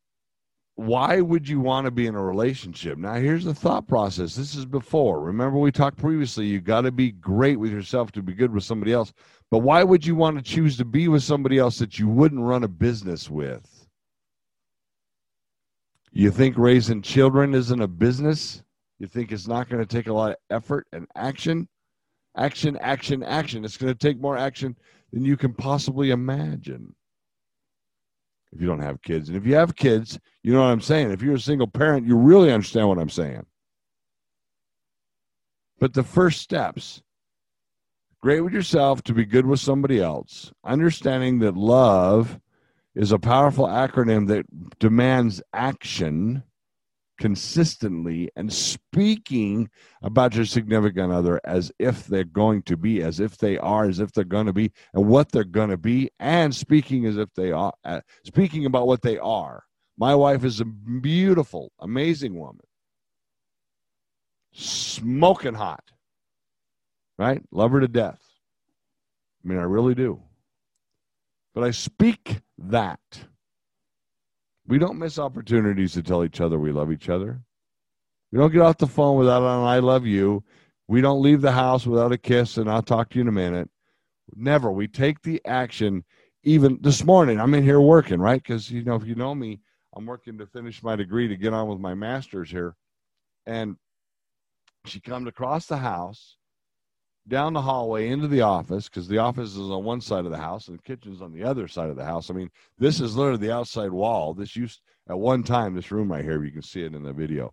why 0.74 1.20
would 1.20 1.48
you 1.48 1.60
want 1.60 1.84
to 1.84 1.90
be 1.90 2.06
in 2.06 2.14
a 2.14 2.22
relationship? 2.22 2.98
Now, 2.98 3.14
here's 3.14 3.44
the 3.44 3.54
thought 3.54 3.86
process. 3.86 4.34
This 4.34 4.54
is 4.54 4.64
before. 4.64 5.20
Remember, 5.20 5.58
we 5.58 5.70
talked 5.70 5.98
previously, 5.98 6.46
you 6.46 6.60
got 6.60 6.82
to 6.82 6.90
be 6.90 7.12
great 7.12 7.58
with 7.58 7.70
yourself 7.70 8.10
to 8.12 8.22
be 8.22 8.32
good 8.32 8.52
with 8.52 8.64
somebody 8.64 8.92
else. 8.92 9.12
But 9.50 9.58
why 9.58 9.82
would 9.84 10.06
you 10.06 10.14
want 10.14 10.38
to 10.38 10.42
choose 10.42 10.76
to 10.78 10.84
be 10.84 11.08
with 11.08 11.22
somebody 11.22 11.58
else 11.58 11.78
that 11.78 11.98
you 11.98 12.08
wouldn't 12.08 12.40
run 12.40 12.64
a 12.64 12.68
business 12.68 13.28
with? 13.28 13.86
You 16.10 16.30
think 16.30 16.56
raising 16.56 17.02
children 17.02 17.54
isn't 17.54 17.80
a 17.80 17.88
business? 17.88 18.62
You 18.98 19.06
think 19.06 19.32
it's 19.32 19.48
not 19.48 19.68
going 19.68 19.84
to 19.84 19.96
take 19.96 20.06
a 20.06 20.12
lot 20.12 20.30
of 20.30 20.36
effort 20.50 20.86
and 20.92 21.06
action? 21.16 21.68
Action, 22.36 22.78
action, 22.80 23.22
action. 23.22 23.64
It's 23.64 23.76
going 23.76 23.92
to 23.92 23.98
take 23.98 24.18
more 24.20 24.38
action 24.38 24.76
than 25.12 25.24
you 25.24 25.36
can 25.36 25.52
possibly 25.52 26.10
imagine 26.10 26.94
if 28.52 28.60
you 28.60 28.66
don't 28.66 28.80
have 28.80 29.02
kids. 29.02 29.28
And 29.28 29.36
if 29.36 29.46
you 29.46 29.54
have 29.54 29.76
kids, 29.76 30.18
you 30.42 30.52
know 30.52 30.60
what 30.60 30.70
I'm 30.70 30.80
saying. 30.80 31.10
If 31.10 31.22
you're 31.22 31.36
a 31.36 31.40
single 31.40 31.66
parent, 31.66 32.06
you 32.06 32.16
really 32.16 32.52
understand 32.52 32.88
what 32.88 32.98
I'm 32.98 33.10
saying. 33.10 33.46
But 35.78 35.94
the 35.94 36.02
first 36.02 36.40
steps 36.40 37.02
great 38.20 38.40
with 38.40 38.52
yourself 38.52 39.02
to 39.02 39.12
be 39.12 39.24
good 39.24 39.46
with 39.46 39.58
somebody 39.58 40.00
else, 40.00 40.52
understanding 40.64 41.40
that 41.40 41.56
love 41.56 42.38
is 42.94 43.10
a 43.10 43.18
powerful 43.18 43.66
acronym 43.66 44.28
that 44.28 44.46
demands 44.78 45.42
action 45.52 46.42
consistently 47.22 48.28
and 48.34 48.52
speaking 48.52 49.70
about 50.02 50.34
your 50.34 50.44
significant 50.44 51.12
other 51.12 51.40
as 51.44 51.70
if 51.78 52.04
they're 52.08 52.24
going 52.24 52.60
to 52.62 52.76
be, 52.76 53.00
as 53.00 53.20
if 53.20 53.38
they 53.38 53.56
are, 53.58 53.84
as 53.84 54.00
if 54.00 54.10
they're 54.10 54.24
going 54.24 54.46
to 54.46 54.52
be, 54.52 54.72
and 54.92 55.06
what 55.06 55.30
they're 55.30 55.44
going 55.44 55.70
to 55.70 55.76
be, 55.76 56.10
and 56.18 56.52
speaking 56.52 57.06
as 57.06 57.16
if 57.16 57.32
they 57.34 57.52
are, 57.52 57.72
uh, 57.84 58.00
speaking 58.24 58.66
about 58.66 58.88
what 58.88 59.02
they 59.02 59.18
are. 59.18 59.62
My 59.96 60.16
wife 60.16 60.42
is 60.42 60.60
a 60.60 60.64
beautiful, 60.64 61.70
amazing 61.78 62.36
woman, 62.36 62.66
smoking 64.52 65.54
hot, 65.54 65.92
right? 67.20 67.40
Love 67.52 67.70
her 67.70 67.78
to 67.78 67.86
death. 67.86 68.20
I 69.44 69.48
mean, 69.48 69.58
I 69.58 69.62
really 69.62 69.94
do. 69.94 70.20
But 71.54 71.62
I 71.62 71.70
speak 71.70 72.40
that 72.58 72.98
we 74.72 74.78
don't 74.78 74.98
miss 74.98 75.18
opportunities 75.18 75.92
to 75.92 76.02
tell 76.02 76.24
each 76.24 76.40
other 76.40 76.58
we 76.58 76.72
love 76.72 76.90
each 76.90 77.10
other. 77.10 77.42
We 78.32 78.38
don't 78.38 78.54
get 78.54 78.62
off 78.62 78.78
the 78.78 78.86
phone 78.86 79.18
without 79.18 79.42
an 79.42 79.66
I 79.66 79.80
love 79.80 80.06
you. 80.06 80.44
We 80.88 81.02
don't 81.02 81.20
leave 81.20 81.42
the 81.42 81.52
house 81.52 81.86
without 81.86 82.10
a 82.10 82.16
kiss 82.16 82.56
and 82.56 82.70
I'll 82.70 82.80
talk 82.80 83.10
to 83.10 83.16
you 83.16 83.20
in 83.20 83.28
a 83.28 83.32
minute. 83.32 83.68
Never. 84.34 84.72
We 84.72 84.88
take 84.88 85.20
the 85.20 85.42
action. 85.44 86.04
Even 86.44 86.78
this 86.80 87.04
morning, 87.04 87.38
I'm 87.38 87.52
in 87.52 87.64
here 87.64 87.82
working, 87.82 88.18
right? 88.18 88.42
Because, 88.42 88.70
you 88.70 88.82
know, 88.82 88.94
if 88.94 89.04
you 89.04 89.14
know 89.14 89.34
me, 89.34 89.60
I'm 89.94 90.06
working 90.06 90.38
to 90.38 90.46
finish 90.46 90.82
my 90.82 90.96
degree 90.96 91.28
to 91.28 91.36
get 91.36 91.52
on 91.52 91.68
with 91.68 91.78
my 91.78 91.92
master's 91.92 92.50
here. 92.50 92.74
And 93.44 93.76
she 94.86 95.00
comes 95.00 95.28
across 95.28 95.66
the 95.66 95.76
house 95.76 96.38
down 97.28 97.52
the 97.52 97.62
hallway 97.62 98.08
into 98.08 98.26
the 98.26 98.40
office 98.40 98.88
because 98.88 99.06
the 99.06 99.18
office 99.18 99.50
is 99.50 99.70
on 99.70 99.84
one 99.84 100.00
side 100.00 100.24
of 100.24 100.30
the 100.30 100.36
house 100.36 100.68
and 100.68 100.78
the 100.78 100.82
kitchen's 100.82 101.22
on 101.22 101.32
the 101.32 101.44
other 101.44 101.68
side 101.68 101.88
of 101.88 101.96
the 101.96 102.04
house. 102.04 102.30
I 102.30 102.34
mean, 102.34 102.50
this 102.78 103.00
is 103.00 103.16
literally 103.16 103.46
the 103.46 103.54
outside 103.54 103.90
wall. 103.90 104.34
This 104.34 104.56
used 104.56 104.80
at 105.08 105.18
one 105.18 105.42
time, 105.42 105.74
this 105.74 105.92
room 105.92 106.10
right 106.10 106.24
here, 106.24 106.42
you 106.44 106.50
can 106.50 106.62
see 106.62 106.82
it 106.82 106.94
in 106.94 107.02
the 107.02 107.12
video, 107.12 107.52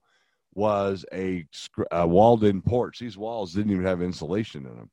was 0.54 1.06
a, 1.14 1.46
a 1.92 2.08
walled 2.08 2.44
in 2.44 2.62
porch. 2.62 3.00
These 3.00 3.18
walls 3.18 3.54
didn't 3.54 3.72
even 3.72 3.86
have 3.86 4.02
insulation 4.02 4.66
in 4.66 4.76
them. 4.76 4.90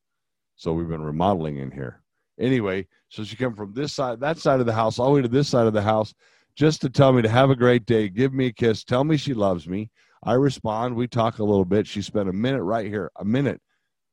So 0.57 0.73
we've 0.73 0.89
been 0.89 1.03
remodeling 1.03 1.59
in 1.59 1.71
here. 1.71 2.03
Anyway, 2.39 2.87
so 3.09 3.25
she 3.25 3.37
came 3.37 3.55
from 3.55 3.73
this 3.73 3.95
side, 3.95 4.21
that 4.21 4.39
side 4.39 4.61
of 4.61 4.67
the 4.67 4.73
house, 4.73 4.99
all 4.99 5.07
the 5.07 5.13
way 5.13 5.23
to 5.23 5.29
this 5.29 5.49
side 5.49 5.67
of 5.67 5.73
the 5.73 5.83
house, 5.83 6.15
just 6.55 6.83
to 6.83 6.91
tell 6.91 7.13
me 7.13 7.23
to 7.23 7.29
have 7.29 7.51
a 7.51 7.57
great 7.57 7.87
day, 7.87 8.09
give 8.09 8.33
me 8.33 8.47
a 8.47 8.53
kiss, 8.53 8.85
tell 8.85 9.05
me 9.05 9.17
she 9.17 9.35
loves 9.35 9.67
me. 9.67 9.91
I 10.23 10.35
respond. 10.35 10.97
We 10.97 11.07
talk 11.07 11.39
a 11.39 11.45
little 11.45 11.65
bit. 11.65 11.87
She 11.87 12.03
spent 12.03 12.29
a 12.29 12.33
minute 12.33 12.63
right 12.63 12.87
here, 12.87 13.11
a 13.17 13.25
minute 13.25 13.61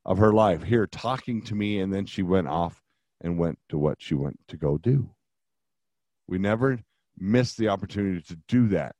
of 0.06 0.18
her 0.18 0.34
life 0.34 0.64
here 0.64 0.88
talking 0.88 1.42
to 1.44 1.56
me, 1.56 1.80
and 1.80 1.94
then 1.94 2.06
she 2.06 2.24
went 2.24 2.48
off 2.48 2.82
and 3.22 3.38
went 3.38 3.60
to 3.70 3.78
what 3.78 4.02
she 4.02 4.14
went 4.14 4.40
to 4.48 4.58
go 4.58 4.78
do. 4.78 5.10
We 6.28 6.38
never 6.38 6.80
miss 7.18 7.56
the 7.56 7.70
opportunity 7.70 8.22
to 8.22 8.38
do 8.48 8.68
that. 8.70 8.96